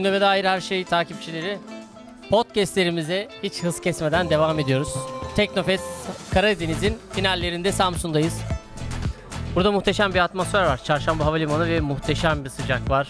Gündeme 0.00 0.20
dair 0.20 0.44
her 0.44 0.60
şey 0.60 0.84
takipçileri. 0.84 1.58
Podcastlerimize 2.30 3.28
hiç 3.42 3.62
hız 3.62 3.80
kesmeden 3.80 4.30
devam 4.30 4.58
ediyoruz. 4.58 4.94
Teknofest 5.36 5.84
Karadeniz'in 6.34 6.98
finallerinde 7.12 7.72
Samsun'dayız. 7.72 8.40
Burada 9.54 9.72
muhteşem 9.72 10.14
bir 10.14 10.18
atmosfer 10.18 10.62
var. 10.62 10.84
Çarşamba 10.84 11.24
Havalimanı 11.24 11.68
ve 11.68 11.80
muhteşem 11.80 12.44
bir 12.44 12.50
sıcak 12.50 12.90
var. 12.90 13.08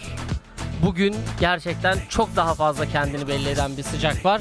Bugün 0.86 1.16
gerçekten 1.40 1.98
çok 2.08 2.36
daha 2.36 2.54
fazla 2.54 2.86
kendini 2.86 3.28
belli 3.28 3.48
eden 3.48 3.76
bir 3.76 3.82
sıcak 3.82 4.24
var. 4.24 4.40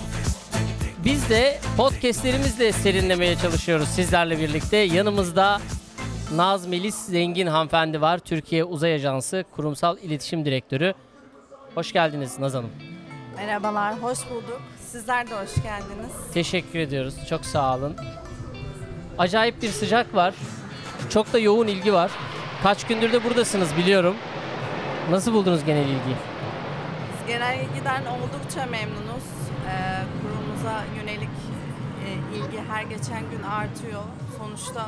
Biz 1.06 1.30
de 1.30 1.60
podcastlerimizle 1.78 2.72
serinlemeye 2.72 3.36
çalışıyoruz 3.36 3.88
sizlerle 3.90 4.40
birlikte. 4.40 4.78
Yanımızda 4.78 5.62
Naz 6.36 6.68
Melis 6.68 6.96
Zengin 6.96 7.48
hanımefendi 7.48 8.02
var. 8.02 8.20
Türkiye 8.20 8.64
Uzay 8.64 8.94
Ajansı 8.94 9.46
Kurumsal 9.56 9.98
İletişim 9.98 10.46
Direktörü. 10.46 10.94
Hoş 11.76 11.92
geldiniz 11.94 12.40
Naz 12.40 12.54
Hanım. 12.54 12.70
Merhabalar, 13.36 14.02
hoş 14.04 14.20
bulduk. 14.30 14.62
Sizler 14.92 15.30
de 15.30 15.34
hoş 15.36 15.56
geldiniz. 15.64 16.12
Teşekkür 16.34 16.80
ediyoruz. 16.80 17.16
Çok 17.30 17.46
sağ 17.46 17.76
olun. 17.78 17.96
Acayip 19.18 19.62
bir 19.62 19.70
sıcak 19.70 20.16
var. 20.16 20.34
Çok 21.10 21.34
da 21.34 21.40
yoğun 21.40 21.68
ilgi 21.68 21.94
var. 21.94 22.12
Kaç 22.64 22.88
gündür 22.88 23.12
de 23.14 23.24
buradasınız 23.24 23.78
biliyorum. 23.78 24.16
Nasıl 25.12 25.34
buldunuz 25.34 25.66
genel 25.66 25.82
ilgiyi? 25.86 26.16
Biz 27.14 27.28
genel 27.28 27.58
ilgiden 27.60 28.04
oldukça 28.06 28.66
memnunuz. 28.66 29.24
Ee, 29.70 30.04
kurumuza 30.22 30.84
yönelik 30.98 31.30
e, 32.06 32.10
ilgi 32.38 32.64
her 32.70 32.84
geçen 32.84 33.22
gün 33.32 33.44
artıyor. 33.44 34.02
Sonuçta 34.38 34.86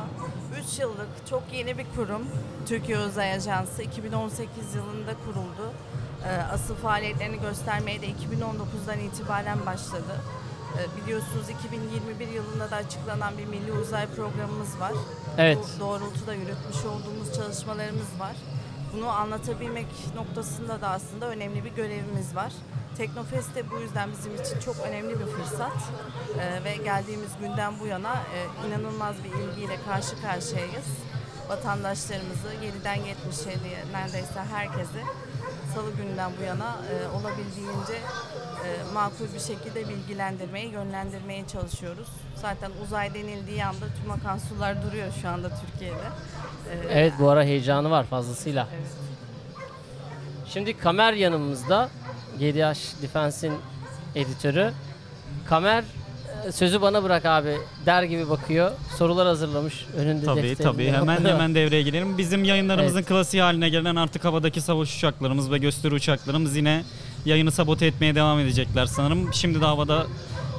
3 0.72 0.78
yıllık 0.78 1.08
çok 1.30 1.42
yeni 1.52 1.78
bir 1.78 1.86
kurum. 1.96 2.22
Türkiye 2.68 2.98
Uzay 2.98 3.32
Ajansı 3.32 3.82
2018 3.82 4.74
yılında 4.74 5.14
kuruldu. 5.24 5.72
Ee, 6.26 6.42
asıl 6.52 6.74
faaliyetlerini 6.74 7.40
göstermeye 7.40 8.02
de 8.02 8.06
2019'dan 8.06 8.98
itibaren 8.98 9.66
başladı. 9.66 10.20
Ee, 10.78 11.02
biliyorsunuz 11.02 11.50
2021 11.50 12.28
yılında 12.28 12.70
da 12.70 12.76
açıklanan 12.76 13.38
bir 13.38 13.44
milli 13.44 13.72
uzay 13.72 14.06
programımız 14.06 14.80
var. 14.80 14.92
Evet. 15.38 15.58
Bu 15.76 15.80
doğrultuda 15.80 16.34
yürütmüş 16.34 16.84
olduğumuz 16.84 17.34
çalışmalarımız 17.36 18.20
var. 18.20 18.36
Bunu 18.92 19.08
anlatabilmek 19.08 19.86
noktasında 20.14 20.80
da 20.80 20.88
aslında 20.88 21.28
önemli 21.28 21.64
bir 21.64 21.70
görevimiz 21.70 22.36
var. 22.36 22.52
Teknofest 22.96 23.54
de 23.54 23.70
bu 23.70 23.80
yüzden 23.80 24.08
bizim 24.12 24.34
için 24.34 24.60
çok 24.60 24.76
önemli 24.86 25.20
bir 25.20 25.26
fırsat 25.26 25.72
Ee, 26.40 26.64
ve 26.64 26.76
geldiğimiz 26.76 27.30
günden 27.40 27.72
bu 27.80 27.86
yana 27.86 28.14
e, 28.14 28.66
inanılmaz 28.66 29.16
bir 29.24 29.30
ilgiyle 29.30 29.76
karşı 29.88 30.22
karşıyayız. 30.22 30.86
Vatandaşlarımızı 31.48 32.48
7'den 32.48 32.98
70'e 32.98 33.92
neredeyse 33.92 34.40
herkesi 34.50 34.98
salı 35.74 35.90
günden 35.96 36.30
bu 36.40 36.42
yana 36.42 36.76
e, 36.92 37.08
olabildiğince 37.16 37.94
e, 38.64 38.92
makul 38.94 39.24
bir 39.34 39.40
şekilde 39.40 39.88
bilgilendirmeye, 39.88 40.68
yönlendirmeye 40.68 41.46
çalışıyoruz. 41.46 42.08
Zaten 42.36 42.70
uzay 42.84 43.14
denildiği 43.14 43.64
anda 43.64 43.84
tüm 44.02 44.10
akan 44.10 44.38
sular 44.38 44.82
duruyor 44.82 45.12
şu 45.22 45.28
anda 45.28 45.48
Türkiye'de. 45.48 45.96
Ee, 46.70 46.86
Evet 46.90 47.12
bu 47.18 47.28
ara 47.30 47.44
heyecanı 47.44 47.90
var 47.90 48.04
fazlasıyla. 48.04 48.68
Evet. 48.74 48.86
Şimdi 50.46 50.78
Kamer 50.78 51.12
yanımızda. 51.12 51.88
GDH 52.38 53.02
Defense'in 53.02 53.54
editörü. 54.14 54.72
Kamer 55.48 55.82
e, 55.82 55.84
sözü 56.52 56.82
bana 56.82 57.02
bırak 57.02 57.24
abi 57.26 57.56
der 57.86 58.02
gibi 58.02 58.30
bakıyor. 58.30 58.70
Sorular 58.98 59.26
hazırlamış 59.26 59.86
önünde 59.96 60.24
Tabii 60.26 60.42
defterinde. 60.42 60.62
tabii 60.62 60.92
hemen 60.92 61.24
hemen 61.24 61.54
devreye 61.54 61.82
girelim. 61.82 62.18
Bizim 62.18 62.44
yayınlarımızın 62.44 63.02
klasiği 63.02 63.42
haline 63.42 63.68
gelen 63.68 63.96
artık 63.96 64.24
havadaki 64.24 64.60
savaş 64.60 64.96
uçaklarımız 64.96 65.50
ve 65.50 65.58
gösteri 65.58 65.94
uçaklarımız 65.94 66.56
yine 66.56 66.84
yayını 67.24 67.52
sabote 67.52 67.86
etmeye 67.86 68.14
devam 68.14 68.38
edecekler 68.40 68.86
sanırım. 68.86 69.34
Şimdi 69.34 69.60
de 69.60 69.64
havada 69.64 70.06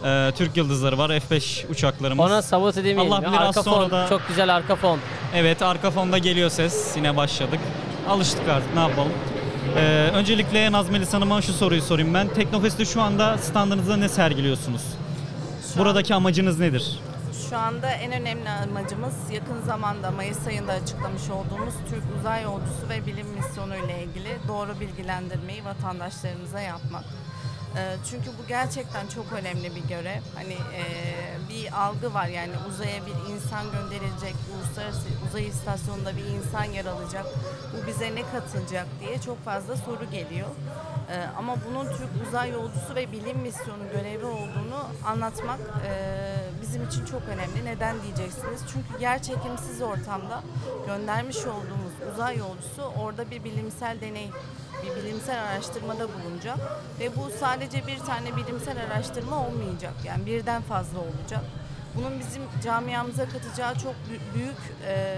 e, 0.05 0.31
Türk 0.37 0.57
yıldızları 0.57 0.97
var 0.97 1.09
F5 1.09 1.67
uçaklarımız. 1.71 2.25
Ona 2.25 2.41
sabot 2.41 2.77
edemeyelim. 2.77 3.13
Allah 3.13 3.23
ya. 3.23 3.29
bilir 3.29 3.41
az 3.41 3.47
arka 3.47 3.63
sonra 3.63 3.81
fon, 3.81 3.91
da- 3.91 4.07
çok 4.09 4.27
güzel 4.27 4.55
arka 4.55 4.75
fon. 4.75 4.99
Evet 5.35 5.61
arka 5.61 5.91
fonda 5.91 6.17
geliyor 6.17 6.49
ses 6.49 6.93
yine 6.97 7.17
başladık. 7.17 7.59
Alıştık 8.09 8.49
artık 8.49 8.73
ne 8.73 8.79
yapalım. 8.79 9.11
E, 9.77 10.09
öncelikle 10.13 10.71
Nazmelis 10.71 11.13
Hanım'a 11.13 11.41
şu 11.41 11.53
soruyu 11.53 11.81
sorayım 11.81 12.13
ben. 12.13 12.27
Teknofest'te 12.27 12.85
şu 12.85 13.01
anda 13.01 13.37
standınızda 13.37 13.97
ne 13.97 14.09
sergiliyorsunuz? 14.09 14.81
Şu 15.73 15.79
Buradaki 15.79 16.15
amacınız 16.15 16.59
nedir? 16.59 16.99
Şu 17.49 17.57
anda 17.57 17.89
en 17.91 18.11
önemli 18.11 18.49
amacımız 18.49 19.13
yakın 19.31 19.61
zamanda 19.65 20.11
Mayıs 20.11 20.47
ayında 20.47 20.71
açıklamış 20.71 21.29
olduğumuz 21.29 21.73
Türk 21.89 22.03
Uzay 22.19 22.43
Yolcusu 22.43 22.89
ve 22.89 23.05
Bilim 23.05 23.27
Misyonu 23.27 23.75
ile 23.75 24.03
ilgili 24.03 24.37
doğru 24.47 24.79
bilgilendirmeyi 24.79 25.65
vatandaşlarımıza 25.65 26.61
yapmak. 26.61 27.03
Ee, 27.77 27.95
Çünkü 28.09 28.29
bu 28.43 28.47
gerçekten 28.47 29.07
çok 29.07 29.25
önemli 29.33 29.75
bir 29.75 29.83
görev. 29.87 30.21
Hani 30.35 30.53
e, 30.53 30.83
bir 31.49 31.83
algı 31.85 32.13
var 32.13 32.27
yani 32.27 32.51
uzaya 32.69 33.05
bir 33.05 33.33
insan 33.33 33.71
gönderilecek, 33.71 34.35
uluslararası 34.55 35.07
uzay 35.29 35.47
istasyonunda 35.47 36.17
bir 36.17 36.25
insan 36.25 36.63
yer 36.63 36.85
alacak, 36.85 37.25
bu 37.73 37.87
bize 37.87 38.15
ne 38.15 38.21
katılacak 38.31 38.87
diye 38.99 39.21
çok 39.21 39.45
fazla 39.45 39.75
soru 39.77 40.09
geliyor. 40.11 40.47
Ee, 41.11 41.23
Ama 41.37 41.55
bunun 41.69 41.85
Türk 41.85 42.27
Uzay 42.27 42.49
Yolcusu 42.51 42.95
ve 42.95 43.11
Bilim 43.11 43.39
Misyonu 43.39 43.83
görevi 43.93 44.25
olduğunu 44.25 44.87
anlatmak 45.05 45.59
e, 45.87 45.91
bizim 46.61 46.83
için 46.87 47.05
çok 47.05 47.21
önemli. 47.21 47.65
Neden 47.65 47.95
diyeceksiniz? 48.03 48.61
Çünkü 48.73 49.03
yer 49.03 49.21
çekimsiz 49.23 49.81
ortamda 49.81 50.43
göndermiş 50.87 51.37
olduğumuz 51.37 52.13
uzay 52.13 52.37
yolcusu 52.37 52.83
orada 52.83 53.31
bir 53.31 53.43
bilimsel 53.43 54.01
deney, 54.01 54.29
bir 54.83 55.03
bilimsel 55.03 55.43
araştırmada 55.43 56.07
bulunacak. 56.13 56.57
Ve 56.99 57.15
bu 57.15 57.29
sadece 57.39 57.87
bir 57.87 57.97
tane 57.99 58.35
bilimsel 58.35 58.77
araştırma 58.83 59.47
olmayacak. 59.47 59.93
Yani 60.05 60.25
birden 60.25 60.61
fazla 60.61 60.99
olacak. 60.99 61.41
Bunun 61.95 62.19
bizim 62.19 62.41
camiamıza 62.63 63.25
katacağı 63.29 63.73
çok 63.75 63.93
bü- 63.93 64.35
büyük 64.35 64.57
e, 64.87 65.15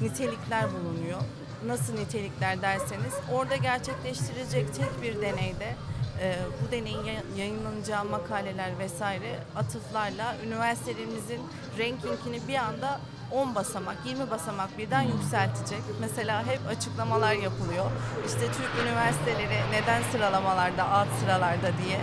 nitelikler 0.00 0.64
bulunuyor. 0.72 1.20
Nasıl 1.66 1.94
nitelikler 1.94 2.62
derseniz 2.62 3.14
orada 3.32 3.56
gerçekleştirilecek 3.56 4.74
tek 4.74 5.02
bir 5.02 5.20
deneyde 5.22 5.74
e, 6.20 6.36
bu 6.62 6.72
deneyin 6.72 7.04
ya- 7.04 7.22
yayınlanacağı 7.36 8.04
makaleler 8.04 8.78
vesaire 8.78 9.38
atıflarla 9.56 10.34
üniversitelerimizin 10.46 11.40
rankingini 11.78 12.48
bir 12.48 12.54
anda 12.54 13.00
10 13.32 13.54
basamak, 13.54 13.96
20 14.06 14.30
basamak 14.30 14.78
birden 14.78 15.02
yükseltecek. 15.02 15.82
Mesela 16.00 16.46
hep 16.46 16.60
açıklamalar 16.68 17.32
yapılıyor. 17.32 17.84
İşte 18.26 18.40
Türk 18.40 18.86
üniversiteleri 18.86 19.60
neden 19.72 20.02
sıralamalarda, 20.12 20.88
alt 20.88 21.08
sıralarda 21.20 21.70
diye. 21.84 22.00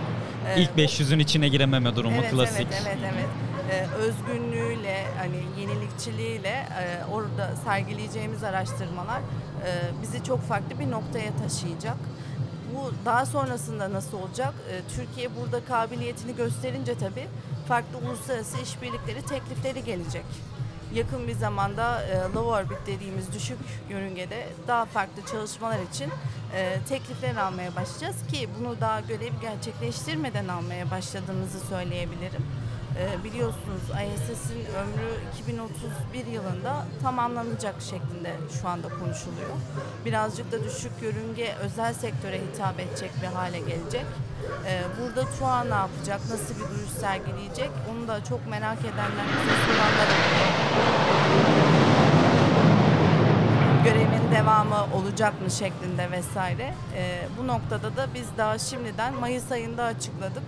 E, 0.54 0.60
İlk 0.62 0.70
500'ün 0.70 1.18
içine 1.18 1.48
girememe 1.48 1.96
durumu 1.96 2.20
evet, 2.20 2.30
klasik. 2.30 2.68
Evet, 2.72 2.82
evet, 2.86 2.98
evet. 3.14 3.26
Ee, 3.70 3.86
özgünlüğüyle, 3.96 5.04
hani 5.18 5.60
yenilikçiliğiyle 5.60 6.48
e, 6.48 7.04
orada 7.12 7.56
sergileyeceğimiz 7.64 8.44
araştırmalar 8.44 9.18
e, 9.18 9.70
bizi 10.02 10.24
çok 10.24 10.42
farklı 10.42 10.78
bir 10.78 10.90
noktaya 10.90 11.36
taşıyacak. 11.36 11.96
Bu 12.74 12.92
daha 13.04 13.26
sonrasında 13.26 13.92
nasıl 13.92 14.18
olacak? 14.22 14.54
Ee, 14.70 14.80
Türkiye 14.96 15.36
burada 15.36 15.64
kabiliyetini 15.64 16.36
gösterince 16.36 16.98
tabii 16.98 17.26
farklı 17.68 17.98
uluslararası 17.98 18.62
işbirlikleri 18.62 19.22
teklifleri 19.22 19.84
gelecek. 19.84 20.24
Yakın 20.96 21.28
bir 21.28 21.32
zamanda 21.32 22.02
e, 22.02 22.16
low 22.34 22.40
orbit 22.40 22.86
dediğimiz 22.86 23.32
düşük 23.32 23.58
yörüngede 23.90 24.46
daha 24.68 24.84
farklı 24.84 25.22
çalışmalar 25.32 25.78
için 25.92 26.10
e, 26.54 26.78
teklifler 26.88 27.36
almaya 27.36 27.76
başlayacağız 27.76 28.26
ki 28.32 28.48
bunu 28.60 28.80
daha 28.80 29.00
görev 29.00 29.32
gerçekleştirmeden 29.42 30.48
almaya 30.48 30.90
başladığımızı 30.90 31.60
söyleyebilirim. 31.60 32.46
E, 33.00 33.24
biliyorsunuz 33.24 33.82
ISS'in 33.82 34.64
ömrü 34.74 35.10
2031 35.42 36.26
yılında 36.26 36.86
tamamlanacak 37.02 37.74
şeklinde 37.80 38.36
şu 38.60 38.68
anda 38.68 38.88
konuşuluyor. 38.88 39.50
Birazcık 40.04 40.52
da 40.52 40.64
düşük 40.64 40.92
yörünge 41.02 41.54
özel 41.62 41.94
sektöre 41.94 42.40
hitap 42.40 42.80
edecek 42.80 43.10
bir 43.22 43.26
hale 43.26 43.58
gelecek. 43.58 44.06
E, 44.66 44.82
burada 45.00 45.30
TUA 45.38 45.64
ne 45.64 45.74
yapacak, 45.74 46.20
nasıl 46.30 46.54
bir 46.54 46.60
duruş 46.60 46.90
sergileyecek 47.00 47.70
onu 47.90 48.08
da 48.08 48.24
çok 48.24 48.46
merak 48.46 48.78
edenler, 48.80 49.26
bize 49.26 49.56
soranlar 49.66 50.06
görevin 53.86 54.30
devamı 54.34 54.94
olacak 54.94 55.42
mı 55.42 55.50
şeklinde 55.50 56.10
vesaire. 56.10 56.74
Ee, 56.96 57.28
bu 57.38 57.46
noktada 57.46 57.96
da 57.96 58.06
biz 58.14 58.26
daha 58.38 58.58
şimdiden 58.58 59.14
Mayıs 59.14 59.52
ayında 59.52 59.84
açıkladık. 59.84 60.42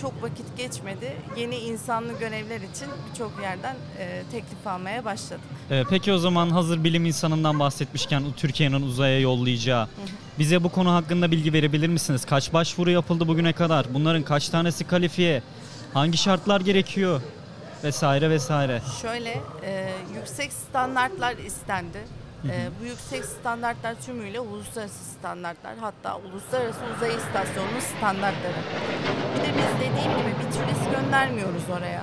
Çok 0.00 0.22
vakit 0.22 0.56
geçmedi. 0.56 1.16
Yeni 1.36 1.56
insanlı 1.56 2.18
görevler 2.18 2.56
için 2.60 2.88
birçok 3.10 3.32
yerden 3.42 3.76
e, 3.98 4.22
teklif 4.32 4.66
almaya 4.66 5.04
başladık. 5.04 5.44
Ee, 5.70 5.82
peki 5.90 6.12
o 6.12 6.18
zaman 6.18 6.50
hazır 6.50 6.84
bilim 6.84 7.04
insanından 7.06 7.60
bahsetmişken 7.60 8.22
Türkiye'nin 8.36 8.82
uzaya 8.82 9.20
yollayacağı 9.20 9.88
bize 10.38 10.64
bu 10.64 10.68
konu 10.68 10.94
hakkında 10.94 11.30
bilgi 11.30 11.52
verebilir 11.52 11.88
misiniz? 11.88 12.24
Kaç 12.24 12.52
başvuru 12.52 12.90
yapıldı 12.90 13.28
bugüne 13.28 13.52
kadar? 13.52 13.94
Bunların 13.94 14.22
kaç 14.22 14.48
tanesi 14.48 14.84
kalifiye? 14.84 15.42
Hangi 15.94 16.18
şartlar 16.18 16.60
gerekiyor? 16.60 17.20
Vesaire 17.84 18.30
vesaire. 18.30 18.82
Şöyle 19.02 19.40
e, 19.64 19.92
yüksek 20.14 20.52
standartlar 20.52 21.36
istendi. 21.36 21.98
Ee, 22.44 22.68
bu 22.80 22.84
yüksek 22.84 23.24
standartlar 23.24 23.94
tümüyle 23.94 24.40
uluslararası 24.40 25.04
standartlar 25.04 25.74
hatta 25.80 26.16
uluslararası 26.16 26.80
uzay 26.96 27.14
istasyonunun 27.16 27.80
standartları. 27.98 28.56
Bir 29.34 29.40
de 29.40 29.48
biz 29.58 29.80
dediğim 29.80 30.18
gibi 30.18 30.28
bir 30.38 30.52
turist 30.52 30.90
göndermiyoruz 30.96 31.62
oraya. 31.78 32.02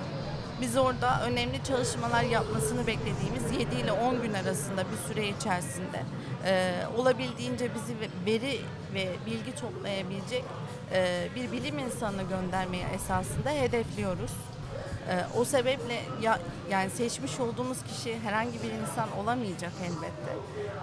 Biz 0.62 0.78
orada 0.78 1.22
önemli 1.26 1.64
çalışmalar 1.64 2.24
yapmasını 2.24 2.88
beklediğimiz 2.88 3.52
7 3.60 3.76
ile 3.76 3.92
10 3.92 4.22
gün 4.22 4.34
arasında 4.34 4.84
bir 4.92 5.14
süre 5.14 5.28
içerisinde 5.28 6.04
e, 6.46 6.74
olabildiğince 6.98 7.70
bizi 7.76 7.94
ve- 8.00 8.32
veri 8.32 8.60
ve 8.94 9.10
bilgi 9.26 9.56
toplayabilecek 9.56 10.44
e, 10.94 11.28
bir 11.36 11.52
bilim 11.52 11.80
insanını 11.80 12.24
göndermeyi 12.24 12.84
esasında 12.96 13.50
hedefliyoruz. 13.50 14.32
E, 15.10 15.26
o 15.40 15.46
sebeple 15.46 16.02
ya, 16.22 16.40
yani 16.72 16.90
seçmiş 16.90 17.40
olduğumuz 17.40 17.78
kişi 17.84 18.20
herhangi 18.20 18.64
bir 18.64 18.72
insan 18.72 19.12
olamayacak 19.20 19.72
elbette. 19.84 20.34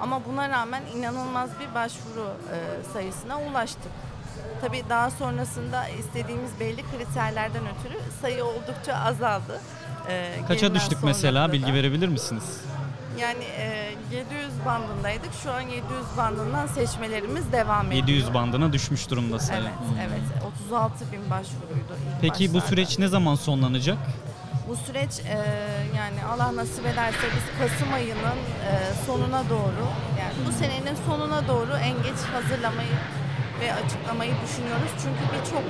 Ama 0.00 0.24
buna 0.24 0.48
rağmen 0.48 0.82
inanılmaz 0.96 1.50
bir 1.60 1.74
başvuru 1.74 2.26
e, 2.52 2.58
sayısına 2.92 3.40
ulaştık. 3.40 3.92
Tabii 4.60 4.82
daha 4.88 5.10
sonrasında 5.10 5.88
istediğimiz 5.88 6.50
belli 6.60 6.82
kriterlerden 6.82 7.62
ötürü 7.62 7.98
sayı 8.22 8.44
oldukça 8.44 8.94
azaldı. 8.94 9.60
E, 10.08 10.34
Kaça 10.48 10.74
düştük 10.74 10.98
mesela 11.04 11.52
bilgi 11.52 11.74
verebirir 11.74 12.08
misiniz? 12.08 12.60
Yani 13.20 13.44
e, 13.44 13.94
700 14.12 14.52
bandındaydık. 14.66 15.30
Şu 15.42 15.52
an 15.52 15.60
700 15.60 15.82
bandından 16.16 16.66
seçmelerimiz 16.66 17.52
devam 17.52 17.86
ediyor. 17.86 17.96
700 18.08 18.34
bandına 18.34 18.72
düşmüş 18.72 19.10
durumda 19.10 19.38
sayı. 19.38 19.60
Evet, 19.60 19.72
Hmm. 19.78 19.98
evet. 20.00 20.22
36 20.68 21.12
bin 21.12 21.30
başvuruydu 21.30 21.92
ilk 22.14 22.20
Peki 22.20 22.50
bu 22.50 22.54
başlarda. 22.54 22.68
süreç 22.68 22.98
ne 22.98 23.08
zaman 23.08 23.34
sonlanacak? 23.34 23.98
Bu 24.68 24.76
süreç 24.76 25.10
e, 25.20 25.34
yani 25.96 26.24
Allah 26.32 26.56
nasip 26.56 26.86
ederse 26.86 27.18
biz 27.36 27.58
Kasım 27.68 27.94
ayının 27.94 28.38
e, 28.66 28.70
sonuna 29.06 29.48
doğru 29.50 29.84
yani 30.20 30.32
bu 30.48 30.52
senenin 30.52 30.96
sonuna 31.06 31.48
doğru 31.48 31.72
en 31.76 32.02
geç 32.02 32.18
hazırlamayı 32.32 32.88
ve 33.60 33.74
açıklamayı 33.74 34.34
düşünüyoruz. 34.44 34.90
Çünkü 35.02 35.22
birçok 35.34 35.64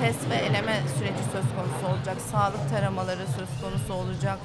test 0.00 0.30
ve 0.30 0.34
eleme 0.34 0.82
süreci 0.98 1.24
söz 1.32 1.44
konusu 1.56 1.96
olacak. 1.96 2.16
Sağlık 2.32 2.70
taramaları 2.70 3.26
söz 3.38 3.62
konusu 3.62 3.94
olacak. 3.94 4.38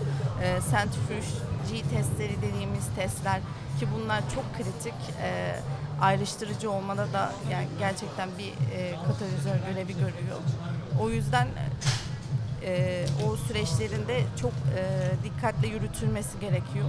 E, 0.43 0.59
centrifuge 0.71 1.31
G 1.71 1.81
testleri 1.95 2.41
dediğimiz 2.41 2.85
testler 2.95 3.39
ki 3.79 3.87
bunlar 3.95 4.21
çok 4.35 4.57
kritik. 4.57 4.93
E, 5.21 5.55
ayrıştırıcı 6.01 6.71
olmada 6.71 7.13
da 7.13 7.31
yani 7.51 7.67
gerçekten 7.79 8.29
bir 8.37 8.77
e, 8.77 8.95
katalizör 9.07 9.55
görevi 9.69 9.93
görüyor. 9.93 10.39
O 11.01 11.09
yüzden 11.09 11.47
e, 12.65 13.05
o 13.25 13.35
süreçlerinde 13.35 14.21
çok 14.41 14.51
e, 14.51 14.83
dikkatle 15.23 15.67
yürütülmesi 15.67 16.39
gerekiyor. 16.39 16.85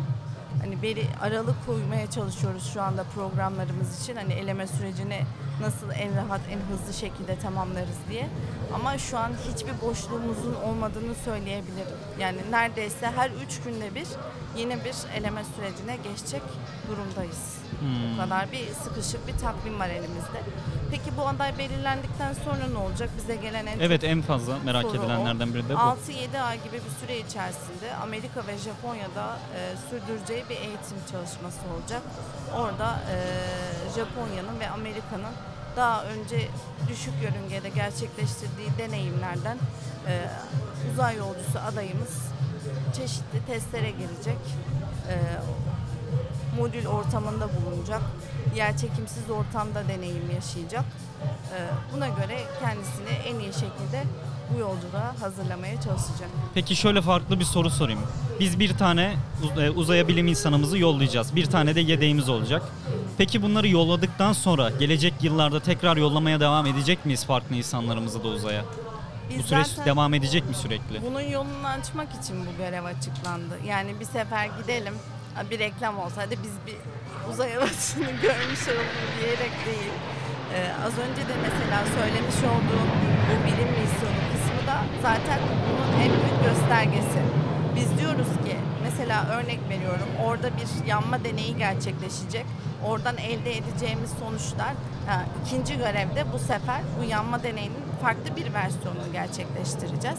Hani 0.60 0.82
beri 0.82 1.06
aralık 1.20 1.66
koymaya 1.66 2.10
çalışıyoruz 2.10 2.72
şu 2.74 2.82
anda 2.82 3.04
programlarımız 3.04 4.02
için. 4.02 4.16
Hani 4.16 4.32
eleme 4.32 4.66
sürecini 4.66 5.20
nasıl 5.60 5.90
en 5.90 6.16
rahat, 6.16 6.40
en 6.50 6.58
hızlı 6.58 6.92
şekilde 6.92 7.38
tamamlarız 7.38 7.98
diye. 8.10 8.28
Ama 8.74 8.98
şu 8.98 9.18
an 9.18 9.32
hiçbir 9.48 9.80
boşluğumuzun 9.88 10.54
olmadığını 10.54 11.14
söyleyebilirim. 11.14 11.96
Yani 12.18 12.38
neredeyse 12.50 13.06
her 13.06 13.30
üç 13.30 13.60
günde 13.60 13.94
bir 13.94 14.06
yeni 14.56 14.84
bir 14.84 14.94
eleme 15.18 15.42
sürecine 15.56 15.96
geçecek 15.96 16.42
durumdayız. 16.88 17.61
Hmm. 17.82 18.12
Bu 18.14 18.20
kadar 18.20 18.52
bir 18.52 18.66
sıkışık 18.84 19.26
bir 19.28 19.36
takvim 19.38 19.80
var 19.80 19.88
elimizde. 19.88 20.40
Peki 20.90 21.16
bu 21.16 21.28
aday 21.28 21.58
belirlendikten 21.58 22.32
sonra 22.32 22.68
ne 22.72 22.78
olacak? 22.78 23.10
Bize 23.16 23.36
gelen 23.36 23.66
en 23.66 23.78
Evet 23.80 24.04
en 24.04 24.22
fazla 24.22 24.58
merak 24.64 24.82
soru 24.82 24.92
o. 24.92 25.04
edilenlerden 25.04 25.54
biri 25.54 25.68
de 25.68 25.74
bu. 25.74 25.78
6-7 25.78 26.40
ay 26.40 26.62
gibi 26.64 26.74
bir 26.76 27.06
süre 27.06 27.18
içerisinde 27.18 27.94
Amerika 28.02 28.46
ve 28.46 28.58
Japonya'da 28.58 29.38
e, 29.56 29.60
sürdüreceği 29.90 30.44
bir 30.50 30.56
eğitim 30.56 30.98
çalışması 31.12 31.60
olacak. 31.74 32.02
Orada 32.56 33.00
e, 33.10 33.16
Japonya'nın 33.96 34.60
ve 34.60 34.70
Amerika'nın 34.70 35.34
daha 35.76 36.04
önce 36.04 36.48
düşük 36.88 37.14
yörüngede 37.22 37.68
gerçekleştirdiği 37.68 38.68
deneyimlerden 38.78 39.58
e, 40.08 40.12
uzay 40.92 41.16
yolcusu 41.16 41.58
adayımız 41.72 42.22
çeşitli 42.96 43.46
testlere 43.46 43.90
girecek. 43.90 44.38
E, 45.08 45.14
modül 46.58 46.86
ortamında 46.86 47.48
bulunacak. 47.56 48.02
Yerçekimsiz 48.56 49.30
ortamda 49.30 49.88
deneyim 49.88 50.30
yaşayacak. 50.34 50.84
E, 51.54 51.58
buna 51.96 52.08
göre 52.08 52.38
kendisini 52.60 53.08
en 53.26 53.38
iyi 53.38 53.52
şekilde 53.52 54.02
bu 54.54 54.58
yolculuğa 54.58 55.14
hazırlamaya 55.20 55.74
çalışacak. 55.80 56.28
Peki 56.54 56.76
şöyle 56.76 57.02
farklı 57.02 57.40
bir 57.40 57.44
soru 57.44 57.70
sorayım. 57.70 58.00
Biz 58.40 58.58
bir 58.58 58.76
tane 58.78 59.14
e, 59.58 59.70
uzaya 59.70 60.08
bilim 60.08 60.26
insanımızı 60.26 60.78
yollayacağız. 60.78 61.36
Bir 61.36 61.46
tane 61.46 61.74
de 61.74 61.80
yedeğimiz 61.80 62.28
olacak. 62.28 62.62
Peki 63.18 63.42
bunları 63.42 63.68
yolladıktan 63.68 64.32
sonra 64.32 64.70
gelecek 64.70 65.14
yıllarda 65.22 65.60
tekrar 65.60 65.96
yollamaya 65.96 66.40
devam 66.40 66.66
edecek 66.66 67.06
miyiz 67.06 67.24
farklı 67.24 67.56
insanlarımızı 67.56 68.24
da 68.24 68.28
uzaya? 68.28 68.64
Biz 69.30 69.38
Bu 69.38 69.42
süreç 69.42 69.66
devam 69.86 70.14
edecek 70.14 70.48
mi 70.48 70.54
sürekli? 70.54 71.02
bunun 71.10 71.20
yolunu 71.20 71.66
açmak 71.66 72.08
için 72.22 72.36
bu 72.46 72.56
görev 72.58 72.84
açıklandı. 72.84 73.58
Yani 73.66 74.00
bir 74.00 74.04
sefer 74.04 74.48
gidelim, 74.62 74.94
bir 75.50 75.58
reklam 75.58 75.98
olsa 75.98 76.22
hadi 76.22 76.36
biz 76.42 76.52
bir 76.66 76.76
uzay 77.32 77.54
havasını 77.54 78.04
görmüş 78.22 78.68
olalım 78.68 79.08
diyerek 79.20 79.52
değil. 79.66 79.92
Ee, 80.54 80.72
az 80.86 80.92
önce 80.98 81.22
de 81.28 81.34
mesela 81.42 81.84
söylemiş 81.98 82.36
olduğum 82.36 82.88
bu 83.28 83.46
bilim 83.46 83.68
misyonu 83.68 84.20
kısmı 84.32 84.66
da 84.66 84.76
zaten 85.02 85.38
bunun 85.68 86.00
en 86.02 86.10
büyük 86.10 86.44
göstergesi. 86.44 87.18
Biz 87.76 87.98
diyoruz 87.98 88.32
ki 88.44 88.56
mesela 88.82 89.26
örnek 89.26 89.60
veriyorum 89.68 90.08
orada 90.26 90.48
bir 90.56 90.86
yanma 90.88 91.24
deneyi 91.24 91.56
gerçekleşecek. 91.56 92.46
Oradan 92.86 93.16
elde 93.18 93.56
edeceğimiz 93.56 94.10
sonuçlar 94.10 94.72
ha, 95.06 95.24
ikinci 95.44 95.78
görevde 95.78 96.32
bu 96.32 96.38
sefer 96.38 96.80
bu 97.00 97.04
yanma 97.04 97.42
deneyinin 97.42 97.82
farklı 98.02 98.36
bir 98.36 98.54
versiyonunu 98.54 99.12
gerçekleştireceğiz. 99.12 100.18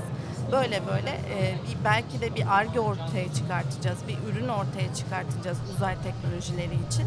Böyle 0.53 0.81
böyle 0.87 1.09
e, 1.09 1.55
bir, 1.67 1.85
belki 1.85 2.21
de 2.21 2.35
bir 2.35 2.55
arge 2.57 2.79
ortaya 2.79 3.33
çıkartacağız, 3.33 3.97
bir 4.07 4.17
ürün 4.31 4.47
ortaya 4.47 4.95
çıkartacağız 4.95 5.57
uzay 5.75 5.95
teknolojileri 6.03 6.75
için. 6.87 7.05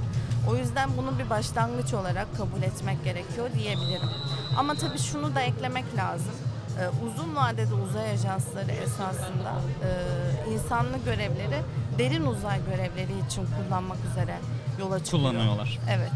O 0.51 0.57
yüzden 0.57 0.91
bunu 0.97 1.19
bir 1.19 1.31
başlangıç 1.31 1.95
olarak 1.95 2.37
kabul 2.37 2.63
etmek 2.63 3.05
gerekiyor 3.05 3.51
diyebilirim. 3.55 4.09
Ama 4.59 4.75
tabii 4.75 4.99
şunu 4.99 5.35
da 5.35 5.41
eklemek 5.41 5.97
lazım. 5.97 6.35
Ee, 6.81 7.07
uzun 7.07 7.37
vadede 7.37 7.75
uzay 7.75 8.11
ajansları 8.11 8.73
esasında 8.73 9.53
e, 9.85 9.91
insanlı 10.53 10.99
görevleri 11.05 11.63
derin 11.99 12.27
uzay 12.27 12.59
görevleri 12.71 13.27
için 13.27 13.47
kullanmak 13.47 13.99
üzere 14.11 14.39
yola 14.81 15.05
çıkıyor. 15.05 15.23
Kullanıyorlar. 15.23 15.79
Evet. 15.91 16.13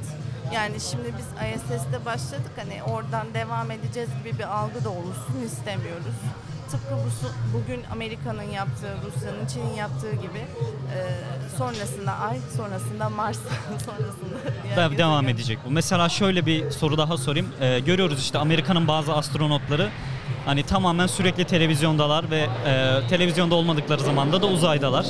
Yani 0.54 0.80
şimdi 0.90 1.14
biz 1.18 1.26
ISS'te 1.26 2.04
başladık 2.04 2.52
hani 2.56 2.82
oradan 2.82 3.26
devam 3.34 3.70
edeceğiz 3.70 4.08
gibi 4.24 4.38
bir 4.38 4.44
algı 4.58 4.84
da 4.84 4.90
oluşsun 4.90 5.40
istemiyoruz. 5.46 6.14
Tıpkı 6.70 6.94
bu, 6.94 7.08
bugün 7.58 7.80
Amerika'nın 7.92 8.42
yaptığı, 8.42 8.94
Rusya'nın, 9.06 9.46
Çin'in 9.46 9.74
yaptığı 9.74 10.12
gibi 10.12 10.38
e, 10.38 10.98
sonrasında 11.58 12.12
Ay, 12.12 12.38
sonrasında 12.56 13.08
Mars, 13.08 13.38
sonrasında 13.86 14.76
Da- 14.76 14.98
devam 14.98 15.28
edecek 15.28 15.58
bu. 15.66 15.70
Mesela 15.70 16.08
şöyle 16.08 16.46
bir 16.46 16.70
soru 16.70 16.98
daha 16.98 17.16
sorayım. 17.16 17.48
Ee, 17.60 17.80
görüyoruz 17.80 18.20
işte 18.20 18.38
Amerika'nın 18.38 18.88
bazı 18.88 19.14
astronotları 19.14 19.88
hani 20.46 20.62
tamamen 20.62 21.06
sürekli 21.06 21.44
televizyondalar 21.44 22.30
ve 22.30 22.38
e, 22.66 23.00
televizyonda 23.08 23.54
olmadıkları 23.54 24.00
zamanda 24.00 24.42
da 24.42 24.46
uzaydalar. 24.46 25.06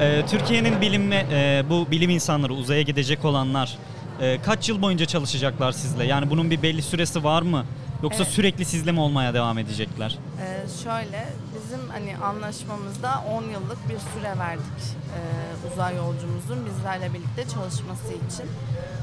Ee, 0.00 0.22
Türkiye'nin 0.30 0.80
bilim 0.80 1.12
e, 1.12 1.62
bu 1.70 1.90
bilim 1.90 2.10
insanları 2.10 2.54
uzaya 2.54 2.82
gidecek 2.82 3.24
olanlar 3.24 3.78
e, 4.22 4.38
kaç 4.42 4.68
yıl 4.68 4.82
boyunca 4.82 5.06
çalışacaklar 5.06 5.72
sizle? 5.72 6.04
Yani 6.04 6.30
bunun 6.30 6.50
bir 6.50 6.62
belli 6.62 6.82
süresi 6.82 7.24
var 7.24 7.42
mı? 7.42 7.64
Yoksa 8.02 8.22
Evet. 8.22 8.32
sürekli 8.32 8.64
sizle 8.64 8.92
mi 8.92 9.00
olmaya 9.00 9.34
devam 9.34 9.58
edecekler? 9.58 10.18
Ee, 10.40 10.82
şöyle 10.84 11.28
bizim 11.54 11.88
hani 11.88 12.16
anlaşmamızda 12.16 13.24
10 13.30 13.42
yıllık 13.42 13.88
bir 13.88 13.98
süre 13.98 14.38
verdik 14.38 14.82
ee, 15.16 15.72
uzay 15.72 15.96
yolcumuzun 15.96 16.66
bizlerle 16.66 17.14
birlikte 17.14 17.42
çalışması 17.54 18.08
için. 18.12 18.46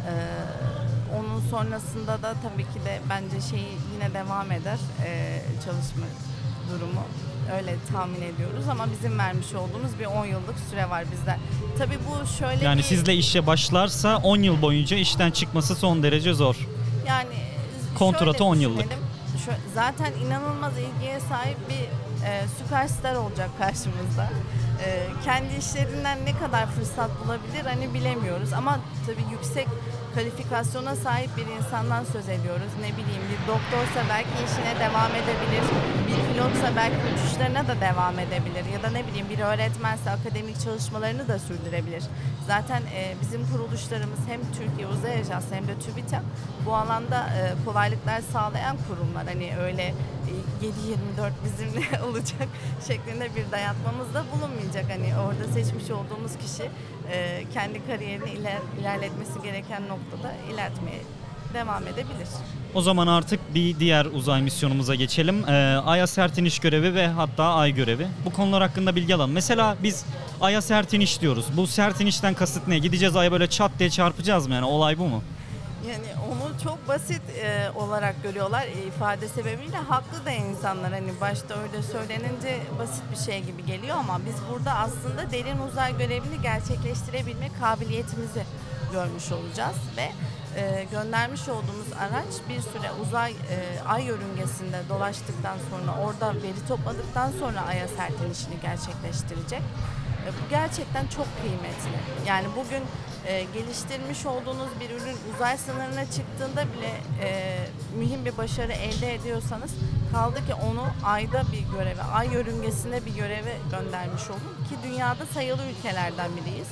Ee, 0.07 0.13
onun 1.19 1.39
sonrasında 1.51 2.23
da 2.23 2.33
tabii 2.43 2.63
ki 2.63 2.85
de 2.85 2.99
bence 3.09 3.47
şey 3.49 3.65
yine 3.93 4.13
devam 4.13 4.51
eder 4.51 4.79
ee, 5.05 5.41
çalışma 5.65 6.05
durumu. 6.71 7.03
Öyle 7.57 7.75
tahmin 7.93 8.21
ediyoruz 8.21 8.69
ama 8.71 8.87
bizim 8.91 9.19
vermiş 9.19 9.53
olduğumuz 9.53 9.99
bir 9.99 10.05
10 10.05 10.25
yıllık 10.25 10.55
süre 10.69 10.89
var 10.89 11.03
bizden. 11.11 11.39
Tabii 11.77 11.97
bu 12.09 12.27
şöyle 12.39 12.65
Yani 12.65 12.77
bir... 12.77 12.83
sizle 12.83 13.15
işe 13.15 13.47
başlarsa 13.47 14.17
10 14.17 14.37
yıl 14.37 14.61
boyunca 14.61 14.97
işten 14.97 15.31
çıkması 15.31 15.75
son 15.75 16.03
derece 16.03 16.33
zor. 16.33 16.55
Yani 17.07 17.29
Kontratı 17.99 18.37
şöyle 18.37 18.43
10 18.43 18.55
yıllık. 18.55 18.83
düşünelim. 18.83 19.03
Şö- 19.47 19.73
zaten 19.75 20.11
inanılmaz 20.25 20.73
ilgiye 20.77 21.19
sahip 21.19 21.57
bir 21.69 21.83
e, 22.27 22.41
süperstar 22.57 23.15
olacak 23.15 23.49
karşımızda. 23.57 24.29
E, 24.85 25.05
kendi 25.25 25.55
işlerinden 25.55 26.25
ne 26.25 26.37
kadar 26.37 26.65
fırsat 26.71 27.09
bulabilir 27.25 27.65
hani 27.65 27.93
bilemiyoruz 27.93 28.53
ama 28.53 28.79
tabii 29.05 29.31
yüksek 29.31 29.67
kalifikasyona 30.15 30.95
sahip 30.95 31.29
bir 31.37 31.47
insandan 31.57 32.03
söz 32.03 32.29
ediyoruz. 32.29 32.71
Ne 32.81 32.87
bileyim 32.97 33.23
bir 33.31 33.47
doktorsa 33.47 33.99
belki 34.09 34.29
işine 34.47 34.79
devam 34.79 35.11
edebilir, 35.11 35.65
bir 36.07 36.33
pilotsa 36.33 36.75
belki 36.75 36.97
uçuşlarına 37.13 37.67
da 37.67 37.81
devam 37.81 38.19
edebilir 38.19 38.65
ya 38.73 38.83
da 38.83 38.89
ne 38.89 39.07
bileyim 39.07 39.29
bir 39.29 39.39
öğretmense 39.39 40.11
akademik 40.11 40.59
çalışmalarını 40.61 41.27
da 41.27 41.39
sürdürebilir. 41.39 42.03
Zaten 42.47 42.81
e, 42.81 43.15
bizim 43.21 43.47
kuruluşlarımız 43.51 44.19
hem 44.27 44.41
Türkiye 44.57 44.87
Uzay 44.87 45.19
Ajansı 45.19 45.55
hem 45.55 45.67
de 45.67 45.79
TÜBİTAK 45.79 46.23
bu 46.65 46.75
alanda 46.75 47.19
e, 47.27 47.65
kolaylıklar 47.65 48.21
sağlayan 48.33 48.77
kurumlar. 48.87 49.25
Hani 49.27 49.53
öyle 49.61 49.83
e, 49.83 50.65
7-24 50.65 51.31
bizimle 51.45 52.03
olacak 52.09 52.47
şeklinde 52.87 53.35
bir 53.35 53.51
dayatmamız 53.51 54.13
da 54.13 54.23
bulunmayacak. 54.35 54.85
Hani 54.89 55.17
orada 55.17 55.53
seçmiş 55.53 55.91
olduğumuz 55.91 56.31
kişi 56.37 56.69
e, 57.11 57.43
kendi 57.53 57.85
kariyerini 57.87 58.29
iler- 58.29 58.79
ilerletmesi 58.81 59.41
gereken 59.43 59.81
noktada 59.99 60.33
ilerletmeye 60.53 61.01
devam 61.53 61.83
edebilir. 61.87 62.27
O 62.73 62.81
zaman 62.81 63.07
artık 63.07 63.55
bir 63.55 63.79
diğer 63.79 64.05
uzay 64.05 64.41
misyonumuza 64.41 64.95
geçelim. 64.95 65.49
Ee, 65.49 65.77
Ay'a 65.85 66.07
sert 66.07 66.37
iniş 66.37 66.59
görevi 66.59 66.95
ve 66.95 67.07
hatta 67.07 67.43
Ay 67.53 67.71
görevi. 67.71 68.07
Bu 68.25 68.33
konular 68.33 68.61
hakkında 68.61 68.95
bilgi 68.95 69.15
alalım. 69.15 69.31
Mesela 69.31 69.75
biz 69.83 70.05
Ay'a 70.41 70.61
sert 70.61 70.93
iniş 70.93 71.21
diyoruz. 71.21 71.45
Bu 71.57 71.67
sert 71.67 72.01
inişten 72.01 72.33
kasıt 72.33 72.67
ne? 72.67 72.79
Gideceğiz 72.79 73.15
Ay'a 73.15 73.31
böyle 73.31 73.47
çat 73.47 73.71
diye 73.79 73.89
çarpacağız 73.89 74.47
mı? 74.47 74.53
Yani 74.53 74.65
olay 74.65 74.99
bu 74.99 75.07
mu? 75.07 75.23
Yani 75.89 76.07
onu 76.31 76.59
çok 76.63 76.87
basit 76.87 77.21
e, 77.43 77.69
olarak 77.75 78.23
görüyorlar 78.23 78.63
e, 78.63 78.87
ifade 78.87 79.27
sebebiyle 79.27 79.77
haklı 79.77 80.25
da 80.25 80.31
insanlar 80.31 80.91
hani 80.91 81.11
başta 81.21 81.55
öyle 81.55 81.83
söylenince 81.83 82.59
basit 82.79 83.03
bir 83.11 83.31
şey 83.31 83.43
gibi 83.43 83.65
geliyor 83.65 83.97
ama 83.97 84.19
biz 84.25 84.35
burada 84.51 84.73
aslında 84.73 85.31
derin 85.31 85.57
uzay 85.71 85.97
görevini 85.97 86.41
gerçekleştirebilme 86.41 87.49
kabiliyetimizi 87.61 88.43
görmüş 88.91 89.31
olacağız 89.31 89.77
ve 89.97 90.11
e, 90.61 90.85
göndermiş 90.91 91.49
olduğumuz 91.49 91.93
araç 91.99 92.33
bir 92.49 92.61
süre 92.61 92.91
uzay 93.01 93.31
e, 93.31 93.81
ay 93.87 94.03
yörüngesinde 94.03 94.81
dolaştıktan 94.89 95.57
sonra 95.69 96.05
orada 96.05 96.33
veri 96.43 96.67
topladıktan 96.67 97.31
sonra 97.39 97.61
aya 97.61 97.87
sert 97.87 98.21
inişini 98.27 98.55
gerçekleştirecek. 98.61 99.61
E, 100.25 100.27
Bu 100.27 100.49
gerçekten 100.49 101.07
çok 101.07 101.27
kıymetli. 101.41 102.27
Yani 102.27 102.47
bugün 102.55 102.83
e, 103.25 103.43
geliştirmiş 103.53 104.25
olduğunuz 104.25 104.69
bir 104.79 104.89
ürün 104.89 105.17
uzay 105.35 105.57
sınırına 105.57 106.05
çıktığında 106.05 106.63
bile 106.73 106.91
e, 107.21 107.57
mühim 107.99 108.25
bir 108.25 108.37
başarı 108.37 108.73
elde 108.73 109.15
ediyorsanız 109.15 109.71
kaldı 110.11 110.35
ki 110.35 110.53
onu 110.53 110.85
ayda 111.05 111.43
bir 111.51 111.77
göreve, 111.77 112.01
ay 112.03 112.33
yörüngesinde 112.33 113.05
bir 113.05 113.15
göreve 113.15 113.57
göndermiş 113.71 114.29
olun 114.29 114.65
ki 114.69 114.75
dünyada 114.83 115.25
sayılı 115.25 115.61
ülkelerden 115.71 116.29
biriyiz. 116.37 116.67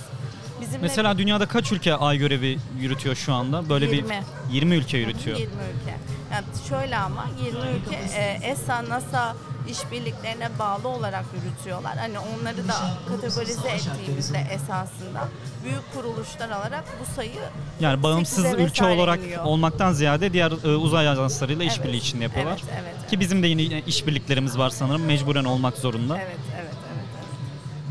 Bizimle 0.61 0.81
Mesela 0.81 1.17
dünyada 1.17 1.45
kaç 1.45 1.71
ülke 1.71 1.95
Ay 1.95 2.17
görevi 2.17 2.57
yürütüyor 2.79 3.15
şu 3.15 3.33
anda? 3.33 3.69
Böyle 3.69 3.85
20. 3.85 4.09
bir 4.09 4.15
20 4.51 4.75
ülke 4.75 4.97
yürütüyor. 4.97 5.37
20 5.37 5.53
ülke. 5.53 5.97
Yani 6.33 6.45
şöyle 6.69 6.97
ama 6.97 7.25
20 7.45 7.59
ülke 7.59 7.95
e, 8.19 8.39
ESA, 8.51 8.89
NASA 8.89 9.35
işbirliklerine 9.69 10.49
bağlı 10.59 10.87
olarak 10.87 11.25
yürütüyorlar. 11.35 11.97
Hani 11.97 12.19
onları 12.19 12.67
da 12.67 12.73
kategorize 13.07 13.69
ettiğimizde 13.69 14.37
esasında 14.51 15.27
büyük 15.63 15.93
kuruluşlar 15.93 16.49
alarak 16.49 16.83
bu 17.01 17.15
sayı 17.15 17.31
Yani 17.79 18.03
bağımsız 18.03 18.45
8'e 18.45 18.63
ülke 18.63 18.85
olarak 18.85 19.19
iniyor. 19.19 19.43
olmaktan 19.43 19.93
ziyade 19.93 20.33
diğer 20.33 20.51
e, 20.51 20.75
uzay 20.75 21.09
ajanslarıyla 21.09 21.63
Evet, 21.63 21.73
işbirliği 21.73 21.97
içinde 21.97 22.23
yapıyorlar. 22.23 22.61
Evet, 22.73 22.95
evet. 22.99 23.09
Ki 23.09 23.19
bizim 23.19 23.43
de 23.43 23.47
yine 23.47 23.81
işbirliklerimiz 23.81 24.57
var 24.57 24.69
sanırım. 24.69 25.05
Mecburen 25.05 25.45
olmak 25.45 25.77
zorunda. 25.77 26.17
Evet, 26.17 26.27
evet, 26.27 26.39
evet. 26.45 26.55
evet. 26.55 26.56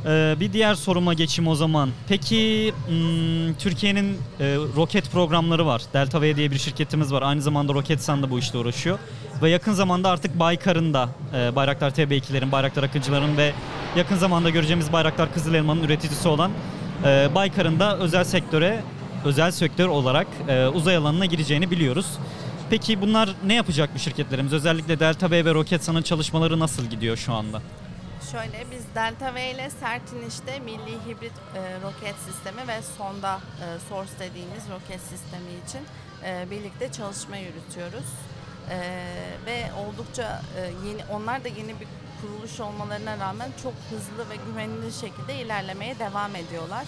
Ee, 0.07 0.37
bir 0.41 0.53
diğer 0.53 0.75
soruma 0.75 1.15
geçeyim 1.15 1.49
o 1.49 1.55
zaman. 1.55 1.91
Peki 2.09 2.73
hmm, 2.89 3.55
Türkiye'nin 3.55 4.19
e, 4.41 4.55
roket 4.77 5.11
programları 5.13 5.67
var. 5.67 5.83
Delta 5.95 6.21
V 6.21 6.37
diye 6.37 6.51
bir 6.51 6.59
şirketimiz 6.59 7.13
var. 7.13 7.23
Aynı 7.23 7.43
zamanda 7.43 7.75
Roketsan 7.75 8.23
da 8.23 8.31
bu 8.31 8.39
işte 8.39 8.59
uğraşıyor. 8.59 8.99
Ve 9.43 9.51
yakın 9.51 9.73
zamanda 9.73 10.11
artık 10.11 10.39
Baykar'ın 10.39 10.95
da 10.95 11.09
e, 11.35 11.57
Bayraktar 11.57 11.91
TB2'lerin, 11.91 12.53
Bayraktar 12.53 12.83
Akıncıların 12.83 13.37
ve 13.37 13.53
yakın 13.97 14.17
zamanda 14.17 14.51
göreceğimiz 14.51 14.93
Bayraktar 14.93 15.35
Kızıl 15.35 15.55
Elma'nın 15.55 15.83
üreticisi 15.83 16.29
olan 16.29 16.51
e, 17.05 17.29
Baykar'ın 17.35 17.81
da 17.81 17.99
özel 17.99 18.25
sektöre, 18.25 18.81
özel 19.25 19.51
sektör 19.51 19.89
olarak 19.89 20.27
e, 20.49 20.67
uzay 20.67 20.97
alanına 20.97 21.27
gireceğini 21.27 21.71
biliyoruz. 21.71 22.07
Peki 22.71 23.01
bunlar 23.01 23.29
ne 23.47 23.55
yapacak 23.55 23.91
bu 23.95 23.99
şirketlerimiz? 23.99 24.53
Özellikle 24.53 25.01
Delta 25.01 25.31
V 25.31 25.45
ve 25.45 25.55
Roketsan'ın 25.55 26.03
çalışmaları 26.03 26.59
nasıl 26.59 26.85
gidiyor 26.87 27.17
şu 27.17 27.33
anda? 27.33 27.63
Şöyle 28.33 28.66
biz 28.71 28.85
Delta 28.95 29.35
V 29.35 29.50
ile 29.50 29.71
sert 29.71 30.12
inişte 30.12 30.59
milli 30.61 31.06
hibrit 31.06 31.33
e, 31.54 31.80
roket 31.83 32.16
sistemi 32.26 32.68
ve 32.68 32.83
sonda 32.99 33.35
e, 33.37 33.66
Source 33.88 34.11
dediğimiz 34.18 34.62
roket 34.71 35.00
sistemi 35.00 35.50
için 35.66 35.80
e, 36.25 36.50
birlikte 36.50 36.92
çalışma 36.92 37.37
yürütüyoruz. 37.37 38.06
E, 38.71 38.78
ve 39.47 39.64
oldukça 39.78 40.42
e, 40.59 40.88
yeni 40.88 41.04
onlar 41.11 41.45
da 41.45 41.49
yeni 41.49 41.80
bir 41.80 41.88
kuruluş 42.21 42.61
olmalarına 42.61 43.18
rağmen 43.18 43.50
çok 43.62 43.73
hızlı 43.90 44.30
ve 44.30 44.37
güvenilir 44.47 44.92
şekilde 44.92 45.35
ilerlemeye 45.35 45.99
devam 45.99 46.37
ediyorlar. 46.37 46.87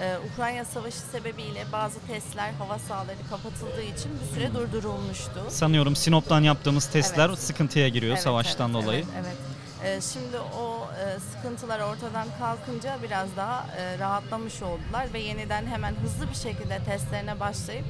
E, 0.00 0.16
Ukrayna 0.32 0.64
Savaşı 0.64 0.98
sebebiyle 0.98 1.64
bazı 1.72 2.00
testler 2.06 2.52
hava 2.52 2.78
sahaları 2.78 3.28
kapatıldığı 3.30 3.82
için 3.82 4.10
bir 4.20 4.34
süre 4.34 4.54
durdurulmuştu. 4.54 5.46
Sanıyorum 5.48 5.96
Sinop'tan 5.96 6.40
yaptığımız 6.42 6.86
testler 6.86 7.28
Evet. 7.28 7.38
sıkıntıya 7.38 7.88
giriyor 7.88 8.12
Evet, 8.12 8.22
savaştan 8.22 8.74
evet, 8.74 8.82
dolayı. 8.84 9.04
Evet, 9.14 9.24
evet. 9.26 9.49
Ee, 9.84 10.00
şimdi 10.00 10.38
o 10.38 10.88
e, 11.00 11.20
sıkıntılar 11.20 11.80
ortadan 11.80 12.26
kalkınca 12.38 12.98
biraz 13.02 13.36
daha 13.36 13.66
e, 13.76 13.98
rahatlamış 13.98 14.62
oldular 14.62 15.12
ve 15.12 15.18
yeniden 15.18 15.66
hemen 15.66 15.94
hızlı 15.94 16.30
bir 16.30 16.34
şekilde 16.34 16.84
testlerine 16.84 17.40
başlayıp 17.40 17.84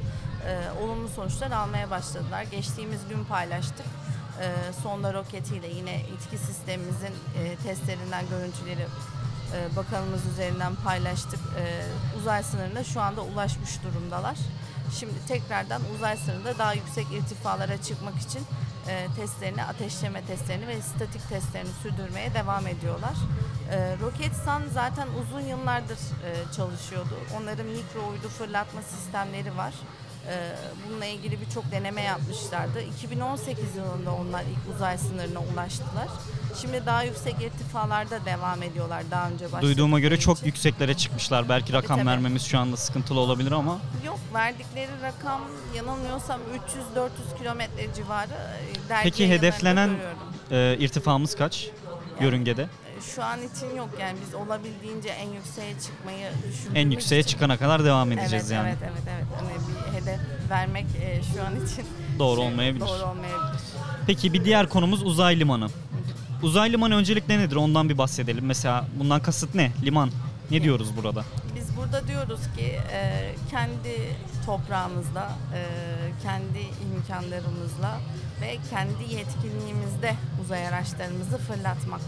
e, 0.46 0.82
olumlu 0.82 1.08
sonuçlar 1.08 1.50
almaya 1.50 1.90
başladılar. 1.90 2.42
Geçtiğimiz 2.42 3.08
gün 3.08 3.24
paylaştık. 3.24 3.86
Sonda 4.82 5.14
roketiyle 5.14 5.68
yine 5.68 6.00
itki 6.00 6.38
sistemimizin 6.38 7.14
testlerinden 7.62 8.24
görüntüleri 8.30 8.86
bakanımız 9.76 10.26
üzerinden 10.32 10.74
paylaştık. 10.74 11.40
Uzay 12.18 12.42
sınırına 12.42 12.84
şu 12.84 13.00
anda 13.00 13.20
ulaşmış 13.22 13.70
durumdalar. 13.82 14.36
Şimdi 15.00 15.12
tekrardan 15.28 15.82
uzay 15.96 16.16
sınırında 16.16 16.58
daha 16.58 16.74
yüksek 16.74 17.06
irtifalara 17.12 17.82
çıkmak 17.82 18.18
için 18.18 18.42
e, 18.88 19.06
testlerini, 19.16 19.64
ateşleme 19.64 20.22
testlerini 20.24 20.66
ve 20.68 20.80
statik 20.82 21.28
testlerini 21.28 21.70
sürdürmeye 21.82 22.34
devam 22.34 22.66
ediyorlar. 22.66 23.14
E, 23.72 23.96
Roketsan 24.00 24.62
zaten 24.72 25.08
uzun 25.22 25.40
yıllardır 25.40 25.98
e, 25.98 26.52
çalışıyordu. 26.56 27.18
Onların 27.40 27.66
mikro 27.66 28.08
uydu 28.10 28.28
fırlatma 28.28 28.82
sistemleri 28.82 29.56
var. 29.56 29.74
E, 30.28 30.52
bununla 30.86 31.04
ilgili 31.04 31.40
birçok 31.40 31.70
deneme 31.70 32.02
yapmışlardı. 32.02 32.80
2018 32.80 33.76
yılında 33.76 34.14
onlar 34.14 34.42
ilk 34.42 34.74
uzay 34.74 34.98
sınırına 34.98 35.40
ulaştılar. 35.40 36.08
Şimdi 36.60 36.86
daha 36.86 37.02
yüksek 37.02 37.40
irtifalarda 37.70 38.24
devam 38.24 38.62
ediyorlar 38.62 39.02
daha 39.10 39.26
önce 39.28 39.44
başladıkları 39.44 39.62
Duyduğuma 39.62 40.00
göre 40.00 40.18
çok 40.18 40.36
için. 40.36 40.46
yükseklere 40.46 40.94
çıkmışlar. 40.94 41.48
Belki 41.48 41.72
rakam 41.72 41.96
tabii. 41.98 42.08
vermemiz 42.08 42.42
şu 42.42 42.58
anda 42.58 42.76
sıkıntılı 42.76 43.20
olabilir 43.20 43.52
ama 43.52 43.78
Yok 44.06 44.18
verdikleri 44.34 44.90
rakam 45.02 45.40
yanılmıyorsam 45.76 46.40
300-400 46.96 47.38
kilometre 47.38 47.94
civarı. 47.94 48.30
e, 48.90 49.02
Peki 49.02 49.28
hedeflenen 49.30 49.90
e, 50.50 50.76
irtifamız 50.78 51.36
kaç 51.36 51.68
yörüngede? 52.20 52.62
E, 52.62 53.00
Şu 53.14 53.24
an 53.24 53.38
için 53.42 53.76
yok 53.76 53.88
yani 54.00 54.18
biz 54.26 54.34
olabildiğince 54.34 55.08
en 55.08 55.28
yükseğe 55.28 55.72
çıkmayı 55.80 56.30
düşündüğümüz 56.48 56.76
En 56.76 56.90
yükseğe 56.90 57.20
için. 57.20 57.30
çıkana 57.30 57.56
kadar 57.56 57.84
devam 57.84 58.12
edeceğiz 58.12 58.50
evet, 58.52 58.56
yani. 58.56 58.68
Evet 58.68 58.78
evet 58.92 59.02
evet. 59.16 59.24
Hani 59.36 59.50
bir 59.68 60.00
hedef 60.00 60.20
vermek 60.50 60.86
e, 61.02 61.20
şu 61.34 61.42
an 61.44 61.66
için 61.66 61.84
Doğru 62.18 62.40
şey, 62.40 62.46
olmayabilir. 62.50 62.80
Doğru 62.86 63.02
olmayabilir. 63.10 63.60
Peki 64.06 64.32
bir 64.32 64.44
diğer 64.44 64.68
konumuz 64.68 65.02
uzay 65.02 65.40
limanı. 65.40 65.68
Uzay 66.42 66.72
limanı 66.72 66.94
öncelikle 66.96 67.38
nedir? 67.38 67.56
Ondan 67.56 67.88
bir 67.88 67.98
bahsedelim. 67.98 68.46
Mesela 68.46 68.84
bundan 68.98 69.22
kasıt 69.22 69.54
ne? 69.54 69.72
Liman. 69.84 70.10
Ne 70.50 70.62
diyoruz 70.62 70.96
burada? 70.96 71.24
Biz 71.56 71.76
burada 71.76 72.08
diyoruz 72.08 72.40
ki 72.56 72.78
e, 72.92 73.30
kendi 73.50 74.12
toprağımızda, 74.46 75.28
e, 75.54 75.60
kendi 76.22 76.58
imkanlarımızla 76.94 78.00
ve 78.40 78.56
kendi 78.70 79.14
yetkinliğimizde 79.14 80.14
uzay 80.44 80.68
araçlarımızı 80.68 81.38
fırlatmak. 81.38 82.00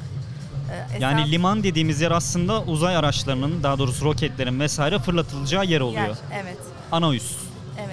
E, 0.95 0.99
Yani 1.01 1.33
liman 1.33 1.63
dediğimiz 1.63 2.01
yer 2.01 2.11
aslında 2.11 2.63
uzay 2.63 2.97
araçlarının 2.97 3.63
daha 3.63 3.79
doğrusu 3.79 4.05
roketlerin 4.05 4.61
vesaire 4.61 4.99
fırlatılacağı 4.99 5.65
yer 5.67 5.81
oluyor. 5.81 6.03
Yer, 6.07 6.17
evet. 6.43 6.59
Ana 6.93 7.15
üs. 7.15 7.33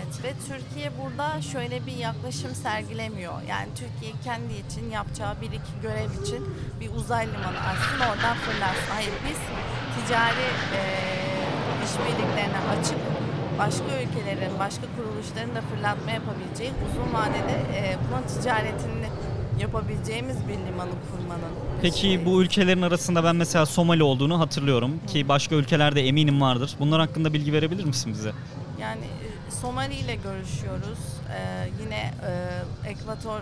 Evet 0.10 0.24
ve 0.24 0.34
Türkiye 0.48 0.92
burada 1.02 1.42
şöyle 1.42 1.86
bir 1.86 1.98
yaklaşım 1.98 2.56
sergilemiyor. 2.56 3.34
Yani 3.50 3.68
Türkiye 3.76 4.12
kendi 4.24 4.54
için 4.54 4.92
yapacağı 4.92 5.42
bir 5.42 5.48
iki 5.48 5.74
görev 5.82 6.24
için 6.24 6.46
bir 6.80 6.90
uzay 6.96 7.28
limanı 7.28 7.60
açsın 7.60 8.00
oradan 8.00 8.38
fırlatsın. 8.38 8.92
Hayır 8.94 9.12
biz 9.30 9.38
ticari 9.96 10.48
e, 10.76 10.82
işbirliklerine 11.86 12.60
açık 12.80 12.98
başka 13.60 14.02
ülkelerin, 14.02 14.60
başka 14.60 14.82
kuruluşların 14.98 15.56
da 15.56 15.62
fırlatma 15.62 16.12
yapabileceği 16.12 16.72
uzun 16.92 17.14
vadede 17.14 17.58
e, 17.78 17.98
bunun 18.08 18.42
ticaretini 18.42 19.08
yapabileceğimiz 19.62 20.38
bir 20.48 20.54
limanı 20.54 20.92
kurmanın. 21.12 21.54
Peki 21.82 22.26
bu 22.26 22.42
ülkelerin 22.44 22.82
arasında 22.82 23.24
ben 23.24 23.36
mesela 23.36 23.66
Somali 23.66 24.04
olduğunu 24.04 24.40
hatırlıyorum 24.40 24.92
ki 25.08 25.28
başka 25.28 25.56
ülkelerde 25.56 26.08
eminim 26.08 26.42
vardır. 26.42 26.76
Bunlar 26.80 27.00
hakkında 27.00 27.34
bilgi 27.34 27.54
verebilir 27.54 27.86
misin 27.86 28.14
bize? 28.14 28.32
Yani 28.82 29.19
Somali 29.50 29.94
ile 29.96 30.16
görüşüyoruz. 30.16 31.00
Ee, 31.34 31.70
yine 31.84 32.14
e, 32.86 32.90
Ekvator 32.90 33.40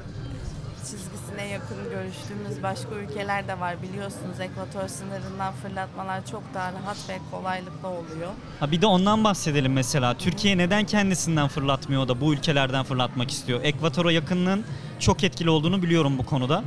çizgisine 0.81 1.47
yakın 1.47 1.77
görüştüğümüz 1.89 2.63
başka 2.63 2.95
ülkeler 2.95 3.47
de 3.47 3.59
var. 3.59 3.75
Biliyorsunuz 3.81 4.39
Ekvator 4.39 4.87
sınırından 4.87 5.53
fırlatmalar 5.53 6.25
çok 6.25 6.43
daha 6.53 6.71
rahat 6.73 7.09
ve 7.09 7.17
kolaylıkla 7.31 7.87
oluyor. 7.87 8.31
Ha 8.59 8.71
bir 8.71 8.81
de 8.81 8.85
ondan 8.85 9.23
bahsedelim 9.23 9.73
mesela. 9.73 10.13
Türkiye 10.17 10.57
neden 10.57 10.83
kendisinden 10.85 11.47
fırlatmıyor 11.47 12.07
da 12.07 12.21
bu 12.21 12.33
ülkelerden 12.33 12.83
fırlatmak 12.83 13.31
istiyor? 13.31 13.59
Ekvatora 13.63 14.11
yakınlığın 14.11 14.65
çok 14.99 15.23
etkili 15.23 15.49
olduğunu 15.49 15.81
biliyorum 15.83 16.17
bu 16.17 16.25
konuda. 16.25 16.63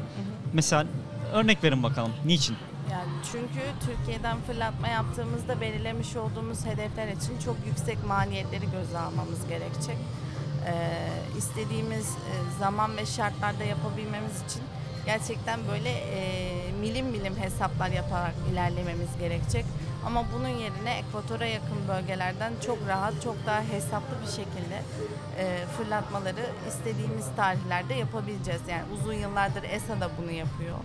Mesela 0.52 0.86
örnek 1.32 1.64
verin 1.64 1.82
bakalım. 1.82 2.12
Niçin? 2.24 2.56
Çünkü 3.32 3.60
Türkiye'den 3.86 4.40
fırlatma 4.40 4.88
yaptığımızda 4.88 5.60
belirlemiş 5.60 6.16
olduğumuz 6.16 6.66
hedefler 6.66 7.08
için 7.08 7.38
çok 7.44 7.56
yüksek 7.66 8.06
maliyetleri 8.06 8.70
göze 8.70 8.98
almamız 8.98 9.48
gerekecek. 9.48 9.96
Ee, 10.66 11.08
istediğimiz 11.38 12.06
e, 12.06 12.32
zaman 12.58 12.96
ve 12.96 13.06
şartlarda 13.06 13.64
yapabilmemiz 13.64 14.42
için 14.48 14.62
gerçekten 15.06 15.60
böyle 15.68 15.90
e, 15.90 16.72
milim 16.80 17.06
milim 17.06 17.36
hesaplar 17.36 17.90
yaparak 17.90 18.34
ilerlememiz 18.52 19.18
gerekecek. 19.18 19.64
Ama 20.06 20.24
bunun 20.34 20.48
yerine 20.48 20.98
ekvatora 20.98 21.46
yakın 21.46 21.88
bölgelerden 21.88 22.52
çok 22.66 22.78
rahat, 22.88 23.22
çok 23.22 23.36
daha 23.46 23.62
hesaplı 23.62 24.16
bir 24.22 24.30
şekilde 24.30 24.82
e, 25.38 25.66
fırlatmaları 25.76 26.46
istediğimiz 26.68 27.26
tarihlerde 27.36 27.94
yapabileceğiz. 27.94 28.60
Yani 28.68 28.82
uzun 28.94 29.12
yıllardır 29.12 29.62
ESA 29.62 30.00
da 30.00 30.10
bunu 30.22 30.30
yapıyor. 30.30 30.76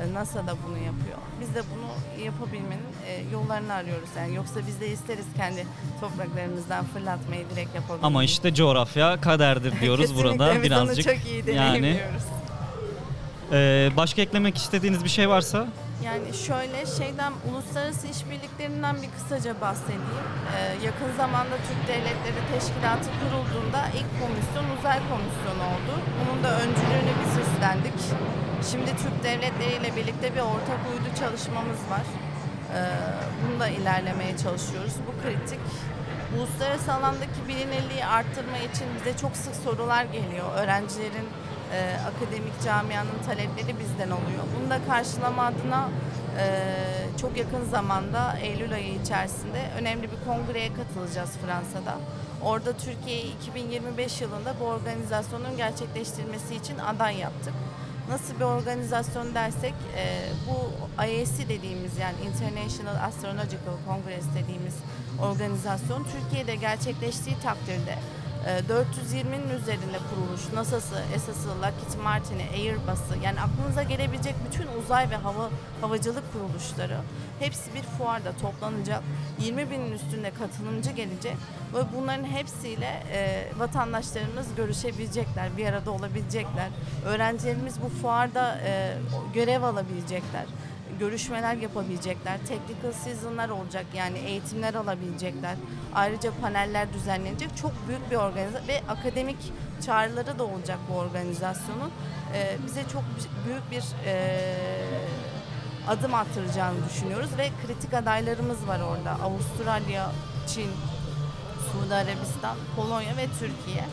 E, 0.00 0.14
NASA 0.14 0.46
da 0.46 0.54
bunu 0.66 0.76
yapıyor. 0.76 1.18
Biz 1.40 1.54
de 1.54 1.62
bunu 1.74 2.22
yapabilmenin 2.24 2.92
e, 3.06 3.22
yollarını 3.32 3.72
arıyoruz. 3.72 4.08
Yani 4.18 4.34
yoksa 4.34 4.60
biz 4.66 4.80
de 4.80 4.88
isteriz 4.88 5.26
kendi 5.36 5.66
topraklarımızdan 6.00 6.84
fırlatmayı 6.84 7.44
direkt 7.50 7.74
yapabilmeyi. 7.74 8.06
Ama 8.06 8.24
işte 8.24 8.54
coğrafya 8.54 9.20
kaderdir 9.20 9.72
diyoruz 9.80 10.16
burada 10.16 10.54
biz 10.54 10.62
birazcık. 10.62 11.06
onu 11.06 11.14
çok 11.16 11.26
iyi 11.26 11.56
yani 11.56 12.00
e, 13.52 13.90
başka 13.96 14.22
eklemek 14.22 14.56
istediğiniz 14.56 15.04
bir 15.04 15.08
şey 15.08 15.28
varsa 15.28 15.66
Yani 16.04 16.34
şöyle 16.46 16.86
şeyden 16.98 17.32
uluslararası 17.50 18.06
işbirliklerinden 18.06 18.96
bir 19.02 19.10
kısaca 19.16 19.60
bahsedeyim. 19.60 20.02
Ee, 20.56 20.84
yakın 20.86 21.16
zamanda 21.16 21.56
Türk 21.68 21.88
Devletleri 21.88 22.42
Teşkilatı 22.52 23.08
kurulduğunda 23.20 23.80
ilk 23.98 24.10
komisyon 24.20 24.78
uzay 24.78 24.98
komisyonu 25.12 25.64
oldu. 25.74 25.92
Bunun 26.18 26.44
da 26.44 26.50
öncülüğünü 26.60 27.12
biz 27.20 27.32
üstlendik. 27.46 27.98
Şimdi 28.70 28.86
Türk 28.86 29.24
Devletleri 29.24 29.74
ile 29.80 29.96
birlikte 29.96 30.34
bir 30.34 30.40
ortak 30.40 30.80
uydu 30.92 31.16
çalışmamız 31.18 31.78
var. 31.90 32.06
Ee, 32.74 32.84
bunu 33.42 33.60
da 33.60 33.68
ilerlemeye 33.68 34.36
çalışıyoruz. 34.36 34.92
Bu 35.06 35.22
kritik. 35.22 35.60
Uluslararası 36.36 36.92
alandaki 36.92 37.48
bilinirliği 37.48 38.04
arttırma 38.04 38.58
için 38.58 38.86
bize 39.00 39.16
çok 39.16 39.36
sık 39.36 39.54
sorular 39.54 40.04
geliyor. 40.04 40.46
Öğrencilerin 40.56 41.28
e, 41.74 41.96
akademik 42.08 42.62
camianın 42.64 43.18
talepleri 43.26 43.78
bizden 43.80 44.10
oluyor. 44.10 44.44
Bunu 44.56 44.70
da 44.70 44.78
karşılama 44.88 45.42
adına 45.42 45.88
e, 46.38 46.44
çok 47.20 47.36
yakın 47.36 47.64
zamanda 47.64 48.36
Eylül 48.42 48.74
ayı 48.74 48.94
içerisinde 48.94 49.60
önemli 49.78 50.02
bir 50.02 50.24
kongreye 50.26 50.70
katılacağız 50.74 51.30
Fransa'da. 51.46 51.98
Orada 52.42 52.72
Türkiye'yi 52.72 53.36
2025 53.36 54.20
yılında 54.20 54.54
bu 54.60 54.64
organizasyonun 54.64 55.56
gerçekleştirilmesi 55.56 56.54
için 56.54 56.78
aday 56.78 57.18
yaptık. 57.18 57.54
Nasıl 58.12 58.34
bir 58.34 58.44
organizasyon 58.44 59.34
dersek 59.34 59.74
e, 59.96 60.04
bu 60.48 60.56
IAC 61.04 61.48
dediğimiz 61.48 61.98
yani 61.98 62.16
International 62.28 63.04
Astronomical 63.08 63.76
Congress 63.86 64.24
dediğimiz 64.34 64.74
organizasyon 65.22 66.04
Türkiye'de 66.04 66.54
gerçekleştiği 66.54 67.36
takdirde 67.42 67.98
420'nin 68.46 69.60
üzerinde 69.60 69.98
kuruluş, 70.10 70.52
NASA'sı, 70.54 71.02
ESA'sı, 71.14 71.48
Lockheed 71.48 72.02
Martin'i, 72.02 72.42
Airbus'ı 72.42 73.18
yani 73.24 73.40
aklınıza 73.40 73.82
gelebilecek 73.82 74.34
bütün 74.48 74.66
uzay 74.82 75.10
ve 75.10 75.16
hava 75.16 75.50
havacılık 75.80 76.32
kuruluşları 76.32 76.96
hepsi 77.38 77.74
bir 77.74 77.82
fuarda 77.82 78.32
toplanacak. 78.32 79.02
20 79.40 79.70
binin 79.70 79.92
üstünde 79.92 80.30
katılımcı 80.30 80.90
gelecek 80.90 81.36
ve 81.74 81.78
bunların 81.96 82.24
hepsiyle 82.24 83.02
e, 83.12 83.48
vatandaşlarımız 83.58 84.46
görüşebilecekler, 84.56 85.56
bir 85.56 85.66
arada 85.66 85.90
olabilecekler. 85.90 86.68
Öğrencilerimiz 87.06 87.74
bu 87.82 87.88
fuarda 87.88 88.58
e, 88.64 88.94
görev 89.34 89.62
alabilecekler 89.62 90.44
görüşmeler 90.98 91.54
yapabilecekler. 91.54 92.38
Technical 92.38 92.92
season'lar 92.92 93.48
olacak 93.48 93.86
yani 93.94 94.18
eğitimler 94.18 94.74
alabilecekler. 94.74 95.56
Ayrıca 95.94 96.32
paneller 96.40 96.92
düzenlenecek. 96.92 97.56
Çok 97.56 97.72
büyük 97.88 98.10
bir 98.10 98.16
organizasyon 98.16 98.68
ve 98.68 98.80
akademik 98.88 99.52
çağrıları 99.86 100.38
da 100.38 100.44
olacak 100.44 100.78
bu 100.90 100.94
organizasyonun. 100.94 101.90
Ee, 102.34 102.56
bize 102.66 102.82
çok 102.92 103.02
büyük 103.46 103.70
bir 103.70 103.84
e, 104.06 104.44
adım 105.88 106.14
attıracağını 106.14 106.76
düşünüyoruz 106.88 107.30
ve 107.38 107.50
kritik 107.66 107.94
adaylarımız 107.94 108.68
var 108.68 108.80
orada. 108.80 109.10
Avustralya, 109.24 110.10
Çin, 110.46 110.70
Suudi 111.72 111.94
Arabistan, 111.94 112.56
Polonya 112.76 113.16
ve 113.16 113.26
Türkiye. 113.38 113.84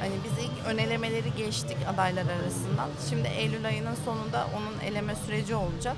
Hani 0.00 0.12
biz 0.24 0.44
ilk 0.44 0.66
önelemeleri 0.66 1.34
geçtik 1.36 1.76
adaylar 1.94 2.24
arasından. 2.26 2.88
Şimdi 3.10 3.28
Eylül 3.28 3.66
ayının 3.66 3.94
sonunda 4.04 4.46
onun 4.56 4.90
eleme 4.90 5.14
süreci 5.14 5.54
olacak. 5.54 5.96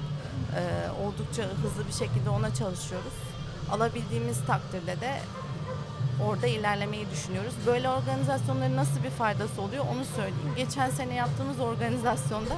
Ee, 0.57 0.91
oldukça 1.07 1.43
hızlı 1.43 1.87
bir 1.89 1.93
şekilde 1.93 2.31
ona 2.31 2.55
çalışıyoruz. 2.55 3.13
Alabildiğimiz 3.73 4.45
takdirde 4.47 5.01
de 5.01 5.15
orada 6.25 6.47
ilerlemeyi 6.47 7.07
düşünüyoruz. 7.11 7.55
Böyle 7.67 7.89
organizasyonların 7.89 8.77
nasıl 8.77 9.03
bir 9.05 9.11
faydası 9.11 9.63
oluyor 9.63 9.85
onu 9.97 10.05
söyleyeyim. 10.05 10.53
Geçen 10.57 10.91
sene 10.91 11.15
yaptığımız 11.15 11.61
organizasyonda 11.61 12.55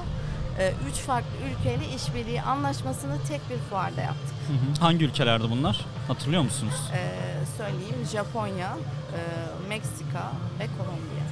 e, 0.59 0.73
üç 0.89 0.95
farklı 0.95 1.29
ülkeyle 1.51 1.95
işbirliği 1.95 2.41
anlaşmasını 2.41 3.17
tek 3.27 3.49
bir 3.49 3.57
fuarda 3.69 4.01
yaptık. 4.01 4.35
hangi 4.79 5.05
ülkelerde 5.05 5.49
bunlar? 5.49 5.85
Hatırlıyor 6.07 6.41
musunuz? 6.41 6.73
Ee, 6.93 7.09
söyleyeyim 7.57 8.05
Japonya, 8.11 8.77
e, 9.13 9.19
Meksika 9.69 10.31
ve 10.59 10.67
Kolombiya. 10.77 11.23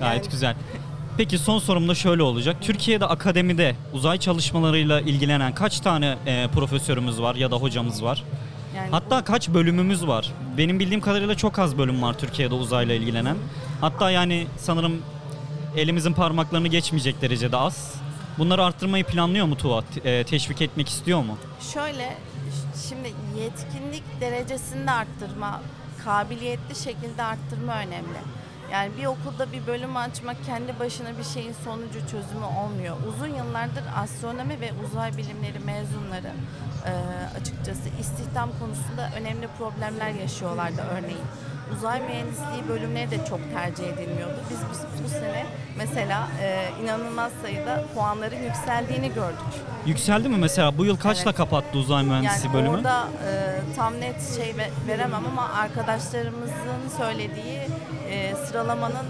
Gayet 0.00 0.22
Yani- 0.24 0.30
güzel. 0.32 0.56
Peki 1.16 1.38
son 1.38 1.58
sorum 1.58 1.88
da 1.88 1.94
şöyle 1.94 2.22
olacak. 2.22 2.56
Türkiye'de 2.60 3.06
akademide 3.06 3.76
uzay 3.92 4.18
çalışmalarıyla 4.18 5.00
ilgilenen 5.00 5.54
kaç 5.54 5.80
tane 5.80 6.18
e, 6.26 6.48
profesörümüz 6.54 7.20
var 7.22 7.34
ya 7.34 7.50
da 7.50 7.56
hocamız 7.56 8.04
var? 8.04 8.22
Yani 8.76 8.90
Hatta 8.90 9.24
kaç 9.24 9.48
bölümümüz 9.48 10.06
var? 10.06 10.32
Benim 10.58 10.80
bildiğim 10.80 11.00
kadarıyla 11.00 11.34
çok 11.34 11.58
az 11.58 11.78
bölüm 11.78 12.02
var 12.02 12.18
Türkiye'de 12.18 12.54
uzayla 12.54 12.94
ilgilenen. 12.94 13.36
Hatta 13.80 14.10
yani 14.10 14.46
sanırım 14.58 15.02
elimizin 15.76 16.12
parmaklarını 16.12 16.68
geçmeyecek 16.68 17.22
derecede 17.22 17.56
az. 17.56 17.94
Bunları 18.38 18.64
arttırmayı 18.64 19.04
planlıyor 19.04 19.46
mu? 19.46 19.56
Te- 19.56 20.10
e, 20.10 20.24
teşvik 20.24 20.62
etmek 20.62 20.88
istiyor 20.88 21.22
mu? 21.22 21.38
Şöyle, 21.74 22.16
şimdi 22.88 23.12
yetkinlik 23.40 24.20
derecesinde 24.20 24.90
arttırma, 24.90 25.60
kabiliyetli 26.04 26.74
şekilde 26.84 27.22
arttırma 27.22 27.72
önemli. 27.78 28.18
Yani 28.72 28.90
bir 28.98 29.06
okulda 29.06 29.52
bir 29.52 29.66
bölüm 29.66 29.96
açmak 29.96 30.44
kendi 30.46 30.78
başına 30.78 31.18
bir 31.18 31.24
şeyin 31.24 31.52
sonucu 31.64 32.00
çözümü 32.00 32.44
olmuyor. 32.44 32.96
Uzun 33.08 33.26
yıllardır 33.26 33.84
astronomi 33.96 34.60
ve 34.60 34.70
uzay 34.84 35.16
bilimleri 35.16 35.58
mezunları 35.58 36.32
e, 36.86 36.92
açıkçası 37.40 37.88
istihdam 38.00 38.50
konusunda 38.60 39.10
önemli 39.16 39.48
problemler 39.58 40.10
yaşıyorlardı 40.10 40.82
örneğin. 40.90 41.26
Uzay 41.76 42.00
mühendisliği 42.00 42.68
bölümleri 42.68 43.10
de 43.10 43.16
çok 43.28 43.40
tercih 43.54 43.84
edilmiyordu. 43.84 44.34
Biz 44.50 44.58
bu, 44.58 45.04
bu 45.04 45.08
sene 45.08 45.46
mesela 45.78 46.28
e, 46.42 46.68
inanılmaz 46.82 47.32
sayıda 47.42 47.84
puanların 47.94 48.42
yükseldiğini 48.42 49.14
gördük. 49.14 49.38
Yükseldi 49.86 50.28
mi 50.28 50.36
mesela? 50.36 50.78
Bu 50.78 50.84
yıl 50.84 50.96
kaçla 50.96 51.22
Evet. 51.24 51.36
kapattı 51.36 51.78
uzay 51.78 52.04
mühendisi 52.04 52.46
yani 52.46 52.54
bölümü? 52.54 52.68
orada 52.76 53.04
e, 53.28 53.30
tam 53.76 54.00
net 54.00 54.36
şey 54.36 54.54
ve- 54.56 54.70
veremem 54.92 55.22
ama 55.26 55.48
arkadaşlarımızın 55.52 56.88
söylediği 56.98 57.60
e, 58.10 58.34
sıralamanın 58.46 59.06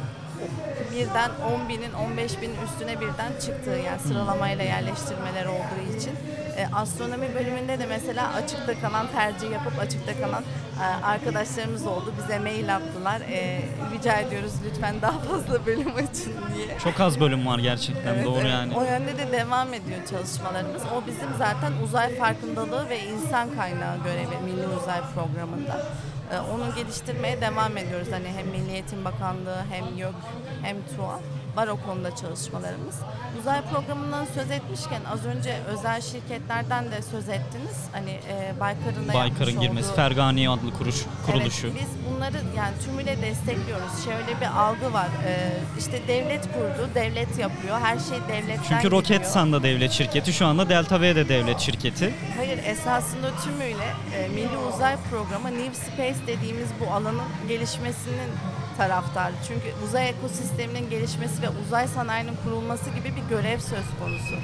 birden 0.92 1.30
10 1.62 1.68
binin 1.68 1.92
15 1.92 2.42
binin 2.42 2.56
üstüne 2.64 3.00
birden 3.00 3.32
çıktığı 3.46 3.70
yani 3.86 4.00
sıralamayla 4.08 4.64
yerleştirmeler 4.64 5.46
olduğu 5.46 5.98
için 5.98 6.12
e, 6.56 6.66
astronomi 6.74 7.34
bölümünde 7.34 7.78
de 7.78 7.86
mesela 7.86 8.32
açıkta 8.32 8.80
kalan 8.80 9.06
tercih 9.08 9.50
yapıp 9.50 9.78
açıkta 9.78 10.20
kalan 10.20 10.42
e, 10.82 11.04
arkadaşlarımız 11.04 11.86
oldu 11.86 12.12
bize 12.22 12.38
mail 12.38 12.76
attılar 12.76 13.20
E, 13.20 13.60
rica 13.94 14.12
ediyoruz 14.14 14.52
lütfen 14.64 15.02
daha 15.02 15.18
fazla 15.18 15.66
bölüm 15.66 15.94
açın 15.96 16.32
diye. 16.54 16.78
Çok 16.84 17.00
az 17.00 17.20
bölüm 17.20 17.46
var 17.46 17.58
gerçekten 17.58 18.14
Evet, 18.14 18.24
doğru 18.26 18.40
evet. 18.40 18.50
yani. 18.50 18.74
O 18.76 18.84
yönde 18.84 19.18
de 19.18 19.32
devam 19.32 19.74
ediyor 19.74 19.98
çalışmalarımız. 20.10 20.82
O 20.96 21.06
bizim 21.06 21.28
zaten 21.38 21.72
uzay 21.84 22.16
farkındalığı 22.16 22.88
ve 22.88 23.00
insan 23.04 23.54
kaynağı 23.56 23.96
görevi 24.04 24.36
Milli 24.44 24.66
Uzay 24.82 25.00
Programı'nda. 25.14 25.86
Ee, 26.32 26.38
onu 26.38 26.74
geliştirmeye 26.74 27.40
devam 27.40 27.76
ediyoruz. 27.76 28.08
Hani 28.10 28.28
hem 28.36 28.46
Milli 28.48 28.72
Eğitim 28.72 29.04
Bakanlığı 29.04 29.62
hem 29.70 29.96
YÖK 29.98 30.14
hem 30.62 30.76
TUA. 30.96 31.20
Var 31.56 31.68
o 31.68 31.76
konuda 31.76 32.16
çalışmalarımız. 32.16 32.94
Uzay 33.40 33.62
programından 33.62 34.26
söz 34.34 34.50
etmişken 34.50 35.00
az 35.12 35.26
önce 35.26 35.56
özel 35.68 36.00
şirketlerden 36.00 36.84
de 36.84 37.02
söz 37.02 37.28
ettiniz. 37.28 37.76
Hani 37.92 38.10
e, 38.10 38.60
Baykar'ın 38.60 39.08
da 39.08 39.14
Baykar'ın 39.14 39.60
girmesi, 39.60 39.88
olduğu- 39.88 39.96
Fergani 39.96 40.50
adlı 40.50 40.72
kuruş, 40.78 41.02
kuruluşu. 41.26 41.66
Evet, 41.66 41.76
biz 41.80 42.14
bunları 42.14 42.36
yani 42.56 42.72
tümüyle 42.84 43.22
destekliyoruz. 43.22 44.04
Şöyle 44.04 44.40
bir 44.40 44.46
algı 44.60 44.92
var. 44.92 45.08
Ee, 45.26 45.52
işte 45.78 46.00
devlet 46.08 46.42
kurdu, 46.52 46.88
devlet 46.94 47.38
yapıyor. 47.38 47.80
Her 47.80 47.98
şey 47.98 48.18
devletten 48.28 48.62
Çünkü 48.68 48.74
gidiyor. 48.82 48.92
Roketsan 48.92 49.52
da 49.52 49.62
devlet 49.62 49.92
şirketi, 49.92 50.32
şu 50.32 50.46
anda 50.46 50.68
Delta 50.68 51.00
V 51.00 51.16
de 51.16 51.28
devlet 51.28 51.60
şirketi. 51.60 52.14
Hayır, 52.36 52.58
esasında 52.64 53.30
tümüyle 53.44 53.86
e, 54.16 54.28
Milli 54.28 54.56
Uzay 54.74 54.96
Programı 55.10 55.58
New 55.58 55.74
Space 55.74 56.26
dediğimiz 56.26 56.68
bu 56.80 56.92
alanın 56.94 57.22
gelişmesinin 57.48 58.30
taraftarı. 58.78 59.32
Çünkü 59.48 59.74
uzay 59.88 60.08
ekosisteminin 60.08 60.90
gelişmesi 60.90 61.42
ve 61.44 61.48
uzay 61.66 61.88
sanayinin 61.88 62.36
kurulması 62.44 62.90
gibi 62.90 63.12
bir 63.16 63.28
görev 63.36 63.58
söz 63.58 63.84
konusu. 64.00 64.34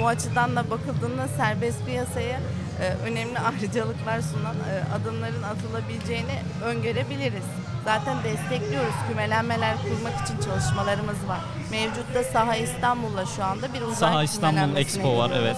Bu 0.00 0.08
açıdan 0.08 0.56
da 0.56 0.70
bakıldığında 0.70 1.28
serbest 1.28 1.86
piyasaya 1.86 2.40
e, 2.80 2.84
önemli 3.04 3.38
ayrıcalıklar 3.38 4.20
sunan 4.20 4.56
e, 4.56 4.94
adımların 4.94 5.42
atılabileceğini 5.42 6.38
öngörebiliriz. 6.64 7.44
Zaten 7.84 8.16
destekliyoruz. 8.24 8.94
Kümelenmeler 9.08 9.74
kurmak 9.82 10.26
için 10.26 10.50
çalışmalarımız 10.50 11.28
var. 11.28 11.40
Mevcutta 11.70 12.24
Saha 12.32 12.56
İstanbul'da 12.56 13.26
şu 13.26 13.44
anda 13.44 13.74
bir 13.74 13.80
uzay 13.82 13.94
Saha 13.94 14.22
İstanbul 14.22 14.76
Expo 14.76 15.18
var 15.18 15.26
gidiyoruz. 15.28 15.48
evet. 15.48 15.56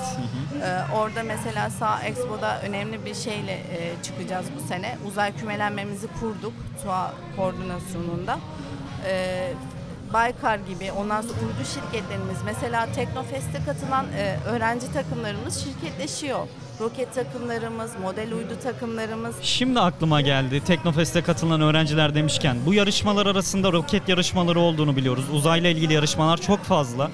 Ee, 0.63 0.95
orada 0.97 1.23
mesela 1.23 1.71
Sağ 1.71 2.03
Expo'da 2.03 2.61
önemli 2.61 3.05
bir 3.05 3.15
şeyle 3.15 3.53
e, 3.53 3.93
çıkacağız 4.03 4.47
bu 4.57 4.69
sene. 4.69 4.99
Uzay 5.07 5.37
kümelenmemizi 5.37 6.07
kurduk 6.21 6.53
TUA 6.83 7.13
koordinasyonunda. 7.37 8.39
Ee, 9.07 9.53
Baykar 10.13 10.59
gibi 10.59 10.93
ondan 10.93 11.21
sonra 11.23 11.33
uydu 11.33 11.69
şirketlerimiz 11.75 12.39
mesela 12.45 12.87
Teknofest'e 12.93 13.65
katılan 13.67 14.07
e, 14.17 14.37
öğrenci 14.47 14.93
takımlarımız 14.93 15.65
şirketleşiyor. 15.65 16.39
Roket 16.81 17.15
takımlarımız, 17.15 17.91
model 18.03 18.33
uydu 18.33 18.57
takımlarımız 18.63 19.35
Şimdi 19.43 19.81
aklıma 19.81 20.21
geldi 20.21 20.65
Teknofest'e 20.65 21.23
katılan 21.23 21.61
öğrenciler 21.61 22.15
demişken 22.15 22.57
bu 22.67 22.75
yarışmalar 22.75 23.27
arasında 23.27 23.73
roket 23.73 24.09
yarışmaları 24.09 24.61
olduğunu 24.61 24.97
biliyoruz. 24.97 25.25
Uzayla 25.33 25.71
ilgili 25.71 25.93
yarışmalar 25.93 26.37
çok 26.37 26.65
fazla. 26.65 27.11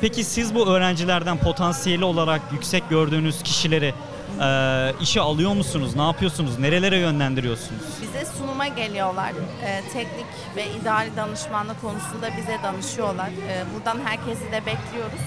Peki 0.00 0.24
siz 0.24 0.54
bu 0.54 0.66
öğrencilerden 0.68 1.38
potansiyeli 1.38 2.04
olarak 2.04 2.40
yüksek 2.52 2.90
gördüğünüz 2.90 3.42
kişileri 3.42 3.94
e, 4.40 4.92
işe 5.02 5.20
alıyor 5.20 5.52
musunuz? 5.54 5.96
Ne 5.96 6.02
yapıyorsunuz? 6.02 6.58
Nerelere 6.58 6.98
yönlendiriyorsunuz? 6.98 7.82
Bize 8.02 8.24
sunuma 8.38 8.66
geliyorlar. 8.68 9.32
Ee, 9.64 9.82
teknik 9.92 10.26
ve 10.56 10.66
idari 10.80 11.16
danışmanlık 11.16 11.80
konusunda 11.80 12.28
bize 12.36 12.58
danışıyorlar. 12.62 13.28
Ee, 13.48 13.64
buradan 13.74 13.98
herkesi 14.04 14.52
de 14.52 14.66
bekliyoruz. 14.66 15.20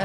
Ee, 0.00 0.04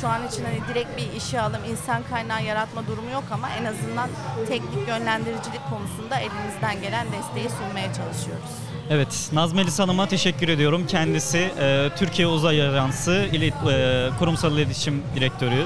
şu 0.00 0.08
an 0.08 0.26
için 0.28 0.44
hani 0.44 0.60
direkt 0.68 0.96
bir 0.96 1.16
işe 1.16 1.40
alım, 1.40 1.60
insan 1.70 2.02
kaynağı 2.10 2.44
yaratma 2.44 2.86
durumu 2.86 3.10
yok 3.10 3.24
ama 3.30 3.48
en 3.60 3.64
azından 3.64 4.08
teknik 4.48 4.88
yönlendiricilik 4.88 5.60
konusunda 5.70 6.16
elimizden 6.18 6.82
gelen 6.82 7.06
desteği 7.12 7.48
sunmaya 7.58 7.86
çalışıyoruz. 7.86 8.50
Evet, 8.90 9.30
Nazmelis 9.32 9.78
Hanım'a 9.78 10.06
teşekkür 10.08 10.48
ediyorum. 10.48 10.86
Kendisi 10.86 11.38
e, 11.60 11.88
Türkiye 11.98 12.28
Uzay 12.28 12.68
Ajansı 12.68 13.28
İli- 13.32 13.52
e, 13.72 14.08
Kurumsal 14.18 14.52
İletişim 14.52 15.02
Direktörü. 15.16 15.64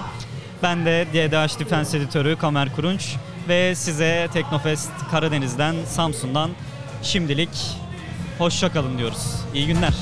Ben 0.64 0.86
de 0.86 1.06
DDH 1.12 1.60
Defense 1.60 1.98
Editörü 1.98 2.36
Kamer 2.36 2.72
Kurunç 2.72 3.16
ve 3.48 3.74
size 3.74 4.28
Teknofest 4.32 4.90
Karadeniz'den, 5.10 5.74
Samsun'dan 5.86 6.50
şimdilik 7.02 7.50
hoşça 8.38 8.72
kalın 8.72 8.98
diyoruz. 8.98 9.36
İyi 9.54 9.66
günler. 9.66 9.94